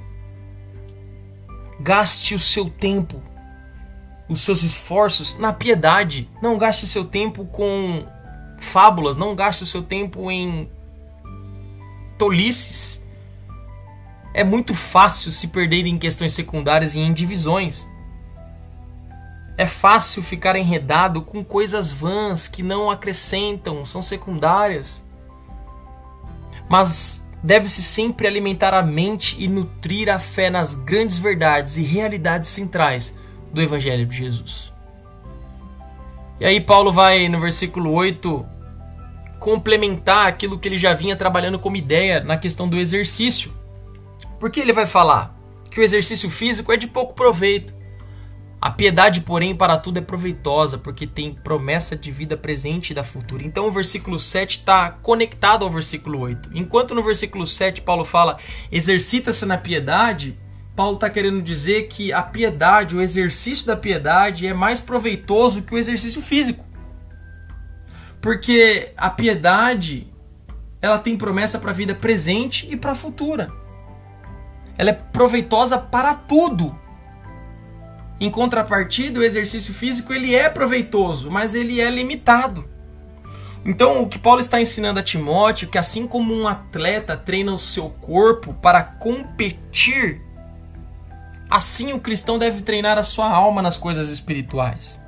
gaste 1.79 2.35
o 2.35 2.39
seu 2.39 2.69
tempo, 2.69 3.21
os 4.29 4.41
seus 4.41 4.61
esforços 4.61 5.37
na 5.39 5.53
piedade. 5.53 6.29
Não 6.41 6.57
gaste 6.57 6.85
seu 6.85 7.05
tempo 7.05 7.45
com 7.45 8.05
fábulas, 8.59 9.17
não 9.17 9.35
gaste 9.35 9.63
o 9.63 9.67
seu 9.67 9.81
tempo 9.81 10.29
em 10.29 10.69
tolices. 12.17 13.03
É 14.33 14.43
muito 14.43 14.75
fácil 14.75 15.31
se 15.31 15.47
perder 15.47 15.85
em 15.85 15.97
questões 15.97 16.33
secundárias 16.33 16.95
e 16.95 16.99
em 16.99 17.11
divisões. 17.13 17.87
É 19.57 19.65
fácil 19.65 20.21
ficar 20.21 20.55
enredado 20.55 21.21
com 21.21 21.43
coisas 21.43 21.91
vãs 21.91 22.47
que 22.47 22.61
não 22.61 22.91
acrescentam, 22.91 23.85
são 23.85 24.03
secundárias. 24.03 25.03
Mas 26.69 27.25
deve-se 27.41 27.81
sempre 27.81 28.27
alimentar 28.27 28.73
a 28.73 28.83
mente 28.83 29.35
e 29.39 29.47
nutrir 29.47 30.09
a 30.09 30.19
fé 30.19 30.49
nas 30.49 30.75
grandes 30.75 31.17
verdades 31.17 31.77
e 31.77 31.81
realidades 31.81 32.49
centrais 32.49 33.15
do 33.51 33.61
Evangelho 33.61 34.05
de 34.05 34.17
Jesus. 34.17 34.71
E 36.39 36.45
aí, 36.45 36.61
Paulo 36.61 36.91
vai 36.91 37.27
no 37.27 37.39
versículo 37.39 37.91
8 37.93 38.56
complementar 39.47 40.27
aquilo 40.27 40.59
que 40.59 40.67
ele 40.67 40.77
já 40.77 40.93
vinha 40.93 41.15
trabalhando 41.15 41.57
como 41.57 41.77
ideia 41.77 42.19
na 42.19 42.35
questão 42.35 42.67
do 42.67 42.77
exercício. 42.77 43.49
Porque 44.41 44.59
ele 44.59 44.73
vai 44.73 44.85
falar 44.85 45.39
que 45.71 45.79
o 45.79 45.83
exercício 45.83 46.29
físico 46.29 46.69
é 46.69 46.75
de 46.75 46.85
pouco 46.85 47.13
proveito. 47.13 47.73
A 48.59 48.69
piedade, 48.69 49.21
porém, 49.21 49.55
para 49.55 49.77
tudo 49.77 49.99
é 49.99 50.01
proveitosa, 50.01 50.77
porque 50.77 51.07
tem 51.07 51.33
promessa 51.33 51.95
de 51.95 52.11
vida 52.11 52.35
presente 52.35 52.89
e 52.89 52.93
da 52.93 53.05
futura. 53.05 53.41
Então 53.45 53.65
o 53.65 53.71
versículo 53.71 54.19
7 54.19 54.59
está 54.59 54.91
conectado 54.91 55.63
ao 55.63 55.71
versículo 55.71 56.19
8. 56.19 56.49
Enquanto 56.53 56.93
no 56.93 57.01
versículo 57.01 57.47
7 57.47 57.83
Paulo 57.83 58.03
fala 58.03 58.39
exercita-se 58.69 59.45
na 59.45 59.57
piedade, 59.57 60.37
Paulo 60.75 60.95
está 60.95 61.09
querendo 61.09 61.41
dizer 61.41 61.87
que 61.87 62.11
a 62.11 62.21
piedade, 62.21 62.97
o 62.97 63.01
exercício 63.01 63.65
da 63.65 63.77
piedade 63.77 64.45
é 64.45 64.53
mais 64.53 64.81
proveitoso 64.81 65.61
que 65.61 65.73
o 65.73 65.77
exercício 65.77 66.21
físico. 66.21 66.66
Porque 68.21 68.91
a 68.97 69.09
piedade, 69.09 70.11
ela 70.81 70.97
tem 70.97 71.17
promessa 71.17 71.59
para 71.59 71.71
a 71.71 71.73
vida 71.73 71.95
presente 71.95 72.67
e 72.69 72.75
para 72.75 72.91
a 72.91 72.95
futura. 72.95 73.51
Ela 74.77 74.89
é 74.91 74.93
proveitosa 74.93 75.77
para 75.77 76.13
tudo 76.13 76.75
em 78.19 78.31
contrapartida, 78.31 79.19
o 79.19 79.23
exercício 79.23 79.73
físico 79.73 80.11
ele 80.11 80.33
é 80.33 80.49
proveitoso, 80.49 81.29
mas 81.29 81.53
ele 81.53 81.79
é 81.79 81.89
limitado. 81.89 82.67
Então, 83.63 84.01
o 84.01 84.07
que 84.07 84.17
Paulo 84.17 84.39
está 84.39 84.59
ensinando 84.59 84.99
a 84.99 85.03
Timóteo, 85.03 85.67
que 85.67 85.77
assim 85.77 86.07
como 86.07 86.33
um 86.33 86.47
atleta 86.47 87.15
treina 87.15 87.53
o 87.53 87.59
seu 87.59 87.89
corpo 87.89 88.53
para 88.55 88.81
competir, 88.81 90.21
assim 91.49 91.93
o 91.93 91.99
cristão 91.99 92.39
deve 92.39 92.61
treinar 92.63 92.97
a 92.97 93.03
sua 93.03 93.29
alma 93.29 93.61
nas 93.61 93.77
coisas 93.77 94.09
espirituais. 94.09 94.99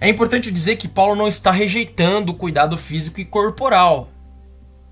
É 0.00 0.08
importante 0.08 0.50
dizer 0.52 0.76
que 0.76 0.86
Paulo 0.86 1.16
não 1.16 1.26
está 1.26 1.50
rejeitando 1.50 2.30
o 2.30 2.34
cuidado 2.34 2.76
físico 2.78 3.20
e 3.20 3.24
corporal. 3.24 4.10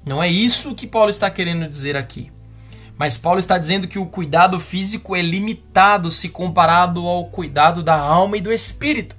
Não 0.04 0.22
é 0.22 0.28
isso 0.28 0.74
que 0.74 0.86
Paulo 0.86 1.10
está 1.10 1.30
querendo 1.30 1.68
dizer 1.68 1.96
aqui. 1.96 2.32
Mas 2.98 3.16
Paulo 3.16 3.38
está 3.38 3.56
dizendo 3.56 3.86
que 3.86 3.98
o 3.98 4.06
cuidado 4.06 4.58
físico 4.58 5.14
é 5.14 5.22
limitado 5.22 6.10
se 6.10 6.28
comparado 6.28 7.06
ao 7.06 7.26
cuidado 7.26 7.82
da 7.82 7.96
alma 7.96 8.36
e 8.36 8.40
do 8.40 8.52
espírito. 8.52 9.16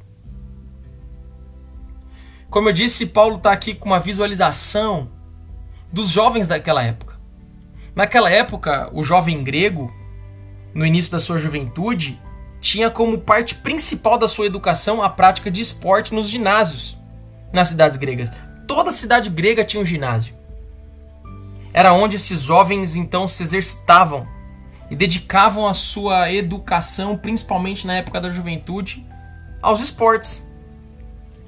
Como 2.50 2.68
eu 2.70 2.74
disse, 2.74 3.06
Paulo 3.06 3.38
está 3.38 3.52
aqui 3.52 3.74
com 3.74 3.86
uma 3.86 4.00
visualização 4.00 5.10
dos 5.92 6.10
jovens 6.10 6.48
daquela 6.48 6.84
época. 6.84 7.18
Naquela 7.96 8.30
época, 8.30 8.90
o 8.94 9.04
jovem 9.04 9.44
grego, 9.44 9.94
no 10.74 10.86
início 10.86 11.12
da 11.12 11.20
sua 11.20 11.38
juventude, 11.38 12.20
tinha 12.60 12.90
como 12.90 13.20
parte 13.20 13.56
principal 13.56 14.18
da 14.18 14.28
sua 14.28 14.46
educação 14.46 15.02
a 15.02 15.10
prática 15.10 15.50
de 15.52 15.62
esporte 15.62 16.14
nos 16.14 16.30
ginásios 16.30 16.98
nas 17.52 17.70
cidades 17.70 17.98
gregas. 17.98 18.32
Toda 18.68 18.92
cidade 18.92 19.30
grega 19.30 19.64
tinha 19.64 19.82
um 19.82 19.86
ginásio. 19.86 20.36
Era 21.74 21.94
onde 21.94 22.16
esses 22.16 22.42
jovens 22.42 22.96
então 22.96 23.28
se 23.28 23.44
exercitavam 23.44 24.28
e 24.90 24.96
dedicavam 24.96 25.68
a 25.68 25.74
sua 25.74 26.32
educação, 26.32 27.18
principalmente 27.18 27.86
na 27.86 27.96
época 27.96 28.20
da 28.20 28.30
juventude, 28.30 29.06
aos 29.62 29.82
esportes, 29.82 30.48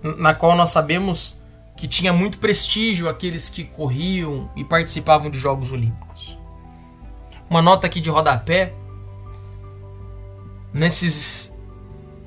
na 0.03 0.33
qual 0.33 0.55
nós 0.55 0.69
sabemos 0.69 1.39
que 1.75 1.87
tinha 1.87 2.11
muito 2.11 2.37
prestígio 2.39 3.07
aqueles 3.07 3.49
que 3.49 3.63
corriam 3.63 4.49
e 4.55 4.63
participavam 4.63 5.29
de 5.29 5.39
Jogos 5.39 5.71
Olímpicos. 5.71 6.37
Uma 7.49 7.61
nota 7.61 7.87
aqui 7.87 8.01
de 8.01 8.09
rodapé: 8.09 8.73
nesses 10.73 11.57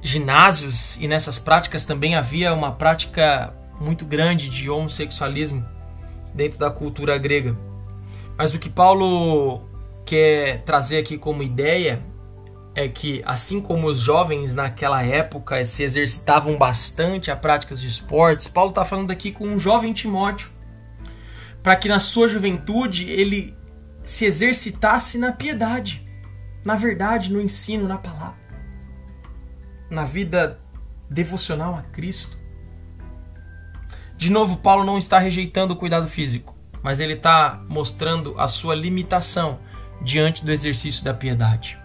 ginásios 0.03 0.97
e 0.97 1.07
nessas 1.07 1.39
práticas 1.39 1.85
também 1.85 2.15
havia 2.15 2.53
uma 2.53 2.73
prática 2.73 3.55
muito 3.81 4.05
grande 4.05 4.49
de 4.49 4.69
homossexualismo 4.69 5.65
dentro 6.35 6.59
da 6.59 6.71
cultura 6.71 7.17
grega. 7.19 7.57
Mas 8.37 8.55
o 8.55 8.59
que 8.59 8.69
Paulo 8.69 9.63
quer 10.05 10.63
trazer 10.63 10.99
aqui 10.99 11.17
como 11.17 11.43
ideia 11.43 12.03
é 12.75 12.89
que, 12.89 13.23
assim 13.25 13.61
como 13.61 13.87
os 13.87 13.99
jovens 13.99 14.55
naquela 14.55 15.03
época 15.03 15.65
se 15.65 15.83
exercitavam 15.83 16.57
bastante 16.57 17.31
a 17.31 17.37
práticas 17.37 17.81
de 17.81 17.87
esportes, 17.87 18.49
Paulo 18.49 18.71
está 18.71 18.85
falando 18.85 19.11
aqui 19.11 19.31
com 19.31 19.47
um 19.47 19.59
jovem 19.59 19.93
Timóteo, 19.93 20.51
para 21.63 21.77
que 21.77 21.89
na 21.89 22.01
sua 22.01 22.29
juventude 22.29 23.09
ele 23.11 23.55
se 24.03 24.25
exercitasse 24.25 25.19
na 25.19 25.33
piedade, 25.33 26.05
na 26.65 26.77
verdade, 26.77 27.33
no 27.33 27.41
ensino, 27.41 27.89
na 27.89 27.99
palavra, 27.99 28.41
na 29.91 30.05
vida 30.05 30.61
devocional 31.11 31.75
a 31.75 31.83
Cristo. 31.83 32.39
De 34.17 34.31
novo, 34.31 34.57
Paulo 34.57 34.85
não 34.85 34.97
está 34.97 35.19
rejeitando 35.19 35.73
o 35.73 35.77
cuidado 35.77 36.07
físico 36.07 36.53
mas 36.83 36.99
ele 36.99 37.15
está 37.15 37.63
mostrando 37.69 38.35
a 38.37 38.49
sua 38.49 38.75
limitação 38.75 39.59
diante 40.03 40.45
do 40.45 40.51
exercício 40.51 41.05
da 41.05 41.15
piedade. 41.15 41.79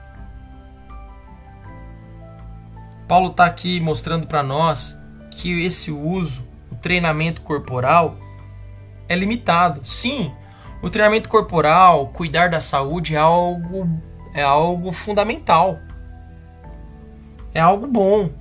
Paulo 3.07 3.29
está 3.29 3.45
aqui 3.45 3.79
mostrando 3.79 4.27
para 4.27 4.41
nós 4.41 4.97
que 5.31 5.63
esse 5.63 5.91
uso, 5.91 6.45
o 6.71 6.75
treinamento 6.75 7.41
corporal, 7.41 8.17
é 9.07 9.15
limitado. 9.15 9.81
Sim, 9.85 10.33
o 10.81 10.89
treinamento 10.89 11.29
corporal, 11.29 12.07
cuidar 12.07 12.49
da 12.49 12.59
saúde 12.59 13.15
é 13.15 13.19
algo, 13.19 13.87
é 14.37 14.43
algo 14.43 14.93
fundamental. 14.93 15.79
É 17.53 17.59
algo 17.59 17.87
bom, 17.87 18.31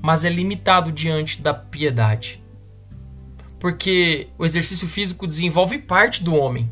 mas 0.00 0.24
é 0.24 0.30
limitado 0.30 0.90
diante 0.90 1.42
da 1.42 1.52
piedade 1.52 2.42
porque 3.62 4.26
o 4.36 4.44
exercício 4.44 4.88
físico 4.88 5.24
desenvolve 5.24 5.78
parte 5.78 6.24
do 6.24 6.34
homem 6.34 6.68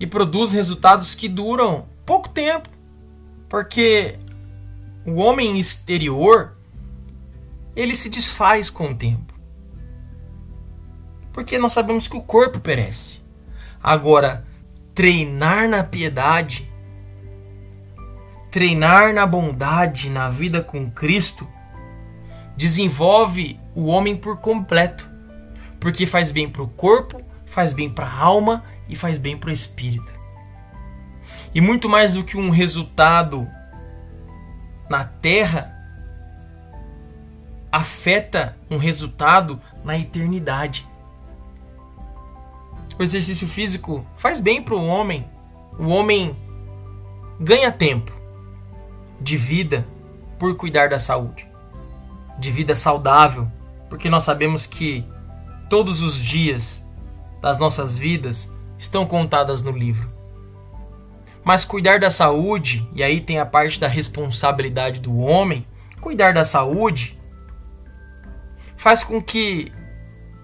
e 0.00 0.04
produz 0.04 0.50
resultados 0.50 1.14
que 1.14 1.28
duram 1.28 1.86
pouco 2.04 2.28
tempo, 2.28 2.68
porque 3.48 4.18
o 5.06 5.14
homem 5.20 5.56
exterior 5.56 6.56
ele 7.76 7.94
se 7.94 8.08
desfaz 8.08 8.68
com 8.68 8.90
o 8.90 8.96
tempo. 8.96 9.34
Porque 11.32 11.58
nós 11.58 11.72
sabemos 11.72 12.08
que 12.08 12.16
o 12.16 12.22
corpo 12.22 12.58
perece. 12.58 13.20
Agora, 13.80 14.44
treinar 14.96 15.68
na 15.68 15.84
piedade, 15.84 16.68
treinar 18.50 19.14
na 19.14 19.24
bondade, 19.24 20.10
na 20.10 20.28
vida 20.28 20.60
com 20.60 20.90
Cristo, 20.90 21.46
desenvolve 22.56 23.60
o 23.74 23.86
homem 23.86 24.16
por 24.16 24.38
completo 24.38 25.14
porque 25.78 26.06
faz 26.06 26.30
bem 26.30 26.48
para 26.48 26.62
o 26.62 26.68
corpo, 26.68 27.22
faz 27.44 27.72
bem 27.72 27.88
para 27.88 28.06
a 28.06 28.18
alma 28.18 28.64
e 28.88 28.96
faz 28.96 29.18
bem 29.18 29.36
para 29.36 29.50
o 29.50 29.52
espírito. 29.52 30.12
E 31.54 31.60
muito 31.60 31.88
mais 31.88 32.14
do 32.14 32.24
que 32.24 32.36
um 32.36 32.50
resultado 32.50 33.46
na 34.88 35.04
terra, 35.04 35.72
afeta 37.70 38.56
um 38.70 38.78
resultado 38.78 39.60
na 39.84 39.98
eternidade. 39.98 40.86
O 42.98 43.02
exercício 43.02 43.46
físico 43.46 44.06
faz 44.16 44.40
bem 44.40 44.62
para 44.62 44.74
o 44.74 44.86
homem. 44.86 45.28
O 45.78 45.88
homem 45.88 46.36
ganha 47.38 47.70
tempo 47.70 48.12
de 49.20 49.36
vida 49.36 49.86
por 50.38 50.54
cuidar 50.56 50.88
da 50.88 50.98
saúde, 50.98 51.48
de 52.38 52.50
vida 52.50 52.74
saudável, 52.74 53.50
porque 53.88 54.08
nós 54.08 54.24
sabemos 54.24 54.66
que 54.66 55.04
Todos 55.68 56.00
os 56.00 56.16
dias 56.16 56.84
das 57.42 57.58
nossas 57.58 57.98
vidas 57.98 58.48
estão 58.78 59.04
contadas 59.04 59.62
no 59.62 59.72
livro. 59.72 60.08
Mas 61.42 61.64
cuidar 61.64 61.98
da 61.98 62.10
saúde, 62.10 62.88
e 62.94 63.02
aí 63.02 63.20
tem 63.20 63.40
a 63.40 63.46
parte 63.46 63.80
da 63.80 63.88
responsabilidade 63.88 65.00
do 65.00 65.16
homem, 65.18 65.66
cuidar 66.00 66.32
da 66.32 66.44
saúde 66.44 67.18
faz 68.76 69.02
com 69.02 69.20
que 69.20 69.72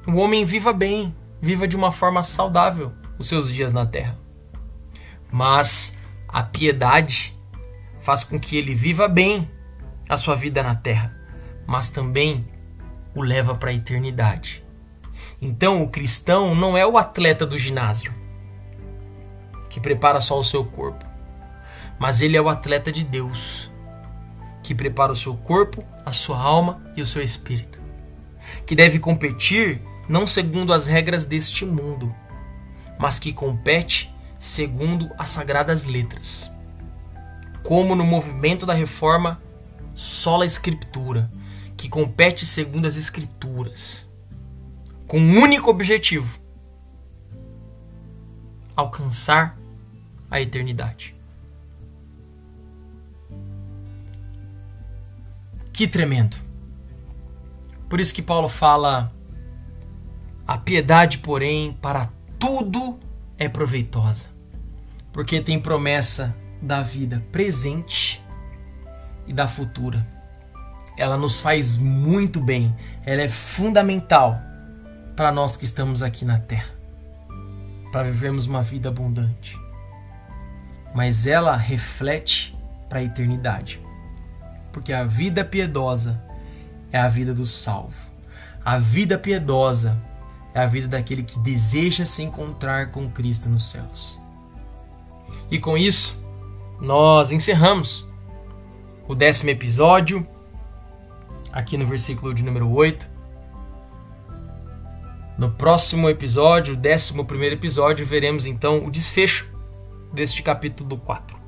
o 0.08 0.16
homem 0.16 0.44
viva 0.44 0.72
bem, 0.72 1.14
viva 1.42 1.66
de 1.66 1.74
uma 1.74 1.90
forma 1.90 2.22
saudável 2.22 2.92
os 3.18 3.28
seus 3.28 3.52
dias 3.52 3.72
na 3.72 3.84
terra. 3.84 4.16
Mas 5.30 5.98
a 6.28 6.44
piedade 6.44 7.36
faz 8.00 8.22
com 8.22 8.38
que 8.38 8.56
ele 8.56 8.74
viva 8.74 9.08
bem 9.08 9.50
a 10.08 10.16
sua 10.16 10.36
vida 10.36 10.62
na 10.62 10.76
terra, 10.76 11.14
mas 11.66 11.90
também 11.90 12.46
o 13.14 13.22
leva 13.22 13.56
para 13.56 13.70
a 13.70 13.74
eternidade. 13.74 14.64
Então, 15.40 15.82
o 15.82 15.88
cristão 15.88 16.54
não 16.54 16.78
é 16.78 16.86
o 16.86 16.96
atleta 16.96 17.44
do 17.44 17.58
ginásio 17.58 18.14
que 19.68 19.80
prepara 19.80 20.20
só 20.20 20.38
o 20.38 20.44
seu 20.44 20.64
corpo, 20.64 21.04
mas 21.98 22.20
ele 22.20 22.36
é 22.36 22.40
o 22.40 22.48
atleta 22.48 22.92
de 22.92 23.02
Deus 23.02 23.72
que 24.62 24.74
prepara 24.74 25.10
o 25.10 25.16
seu 25.16 25.34
corpo, 25.34 25.84
a 26.06 26.12
sua 26.12 26.38
alma 26.38 26.80
e 26.94 27.02
o 27.02 27.06
seu 27.06 27.22
espírito, 27.22 27.80
que 28.64 28.76
deve 28.76 28.98
competir 28.98 29.82
não 30.08 30.26
segundo 30.26 30.72
as 30.72 30.86
regras 30.86 31.24
deste 31.24 31.64
mundo, 31.64 32.14
mas 32.98 33.18
que 33.18 33.32
compete 33.32 34.14
segundo 34.38 35.10
as 35.18 35.28
sagradas 35.28 35.84
letras. 35.84 36.50
Como 37.62 37.94
no 37.94 38.04
movimento 38.04 38.66
da 38.66 38.74
reforma 38.74 39.40
sola 39.94 40.44
escritura, 40.44 41.30
que 41.76 41.88
compete 41.88 42.44
segundo 42.44 42.86
as 42.86 42.96
escrituras 42.96 44.08
com 45.12 45.18
um 45.18 45.42
único 45.42 45.68
objetivo: 45.68 46.40
alcançar 48.74 49.58
a 50.30 50.40
eternidade. 50.40 51.14
Que 55.70 55.86
tremendo. 55.86 56.34
Por 57.90 58.00
isso 58.00 58.14
que 58.14 58.22
Paulo 58.22 58.48
fala: 58.48 59.12
a 60.46 60.58
piedade, 60.58 61.18
porém, 61.18 61.76
para 61.80 62.10
tudo 62.38 62.98
é 63.38 63.48
proveitosa, 63.48 64.26
porque 65.12 65.40
tem 65.40 65.60
promessa 65.60 66.34
da 66.60 66.82
vida 66.82 67.22
presente 67.30 68.22
e 69.26 69.32
da 69.32 69.46
futura. 69.46 70.06
Ela 70.96 71.16
nos 71.16 71.40
faz 71.40 71.76
muito 71.76 72.40
bem, 72.40 72.74
ela 73.04 73.22
é 73.22 73.28
fundamental 73.28 74.38
para 75.16 75.30
nós 75.30 75.56
que 75.56 75.64
estamos 75.64 76.02
aqui 76.02 76.24
na 76.24 76.38
terra, 76.38 76.70
para 77.90 78.04
vivermos 78.04 78.46
uma 78.46 78.62
vida 78.62 78.88
abundante. 78.88 79.58
Mas 80.94 81.26
ela 81.26 81.56
reflete 81.56 82.56
para 82.88 82.98
a 82.98 83.04
eternidade, 83.04 83.80
porque 84.72 84.92
a 84.92 85.04
vida 85.04 85.44
piedosa 85.44 86.22
é 86.90 86.98
a 86.98 87.08
vida 87.08 87.32
do 87.32 87.46
salvo. 87.46 88.10
A 88.64 88.78
vida 88.78 89.18
piedosa 89.18 89.96
é 90.54 90.60
a 90.60 90.66
vida 90.66 90.88
daquele 90.88 91.22
que 91.22 91.38
deseja 91.38 92.04
se 92.04 92.22
encontrar 92.22 92.90
com 92.90 93.10
Cristo 93.10 93.48
nos 93.48 93.70
céus. 93.70 94.18
E 95.50 95.58
com 95.58 95.76
isso, 95.76 96.22
nós 96.80 97.30
encerramos 97.30 98.06
o 99.06 99.14
décimo 99.14 99.50
episódio, 99.50 100.26
aqui 101.52 101.76
no 101.76 101.86
versículo 101.86 102.34
de 102.34 102.44
número 102.44 102.70
8. 102.70 103.10
No 105.38 105.50
próximo 105.50 106.08
episódio, 106.08 106.74
o 106.74 106.76
décimo 106.76 107.24
primeiro 107.24 107.54
episódio, 107.54 108.06
veremos 108.06 108.46
então 108.46 108.86
o 108.86 108.90
desfecho 108.90 109.50
deste 110.12 110.42
capítulo 110.42 110.98
4. 110.98 111.38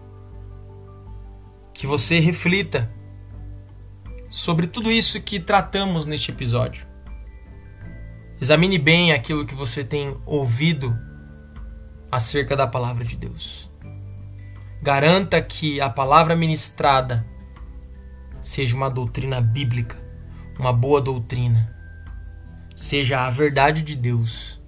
Que 1.73 1.87
você 1.87 2.19
reflita 2.21 2.91
sobre 4.29 4.67
tudo 4.67 4.91
isso 4.91 5.21
que 5.21 5.39
tratamos 5.39 6.07
neste 6.07 6.31
episódio. 6.31 6.94
Examine 8.41 8.79
bem 8.79 9.13
aquilo 9.13 9.47
que 9.47 9.55
você 9.55 9.85
tem 9.85 10.17
ouvido 10.27 10.99
acerca 12.11 12.57
da 12.57 12.67
palavra 12.67 13.05
de 13.05 13.17
Deus. 13.17 13.71
Garanta 14.83 15.41
que 15.41 15.81
a 15.81 15.89
palavra 15.89 16.37
ministrada 16.37 17.25
seja 18.43 18.77
uma 18.77 18.91
doutrina 18.91 19.41
bíblica, 19.41 19.97
uma 20.59 20.73
boa 20.73 21.01
doutrina. 21.01 21.75
Seja 22.77 23.21
a 23.21 23.31
verdade 23.31 23.83
de 23.83 23.97
Deus, 23.97 24.61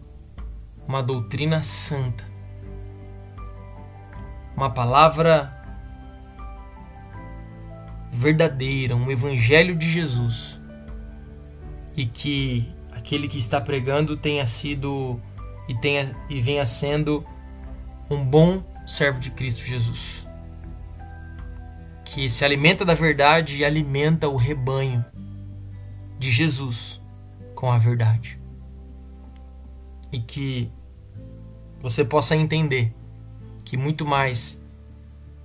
uma 0.86 1.02
doutrina 1.02 1.62
santa. 1.62 2.24
Uma 4.56 4.70
palavra 4.70 5.52
verdadeira, 8.10 8.96
um 8.96 9.10
evangelho 9.10 9.76
de 9.76 9.90
Jesus. 9.90 10.58
E 11.94 12.06
que 12.06 12.74
aquele 13.06 13.28
que 13.28 13.38
está 13.38 13.60
pregando 13.60 14.16
tenha 14.16 14.44
sido 14.48 15.20
e 15.68 15.74
tenha 15.76 16.12
e 16.28 16.40
venha 16.40 16.66
sendo 16.66 17.24
um 18.10 18.24
bom 18.24 18.64
servo 18.84 19.20
de 19.20 19.30
Cristo 19.30 19.64
Jesus. 19.64 20.26
Que 22.04 22.28
se 22.28 22.44
alimenta 22.44 22.84
da 22.84 22.94
verdade 22.94 23.58
e 23.58 23.64
alimenta 23.64 24.28
o 24.28 24.34
rebanho 24.34 25.04
de 26.18 26.32
Jesus 26.32 27.00
com 27.54 27.70
a 27.70 27.78
verdade. 27.78 28.40
E 30.10 30.18
que 30.18 30.68
você 31.80 32.04
possa 32.04 32.34
entender 32.34 32.92
que 33.64 33.76
muito 33.76 34.04
mais 34.04 34.60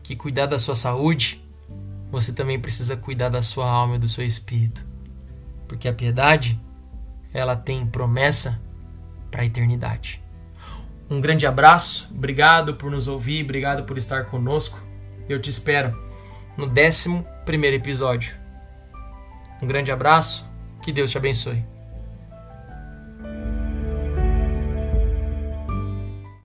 que 0.02 0.16
cuidar 0.16 0.48
da 0.48 0.58
sua 0.58 0.76
saúde, 0.76 1.46
você 2.10 2.34
também 2.34 2.60
precisa 2.60 2.98
cuidar 2.98 3.30
da 3.30 3.44
sua 3.44 3.70
alma 3.70 3.98
e 3.98 4.00
do 4.00 4.10
seu 4.10 4.26
espírito. 4.26 4.84
Porque 5.68 5.88
a 5.88 5.94
piedade, 5.94 6.60
ela 7.34 7.56
tem 7.56 7.86
promessa 7.86 8.60
para 9.30 9.42
a 9.42 9.46
eternidade. 9.46 10.22
Um 11.10 11.20
grande 11.20 11.46
abraço, 11.46 12.10
obrigado 12.16 12.76
por 12.76 12.90
nos 12.90 13.08
ouvir, 13.08 13.44
obrigado 13.44 13.84
por 13.84 13.98
estar 13.98 14.26
conosco. 14.26 14.82
Eu 15.28 15.40
te 15.40 15.50
espero 15.50 15.98
no 16.56 16.66
11 16.68 17.26
primeiro 17.46 17.76
episódio. 17.76 18.36
Um 19.62 19.68
grande 19.68 19.92
abraço, 19.92 20.50
que 20.82 20.92
Deus 20.92 21.12
te 21.12 21.18
abençoe. 21.18 21.71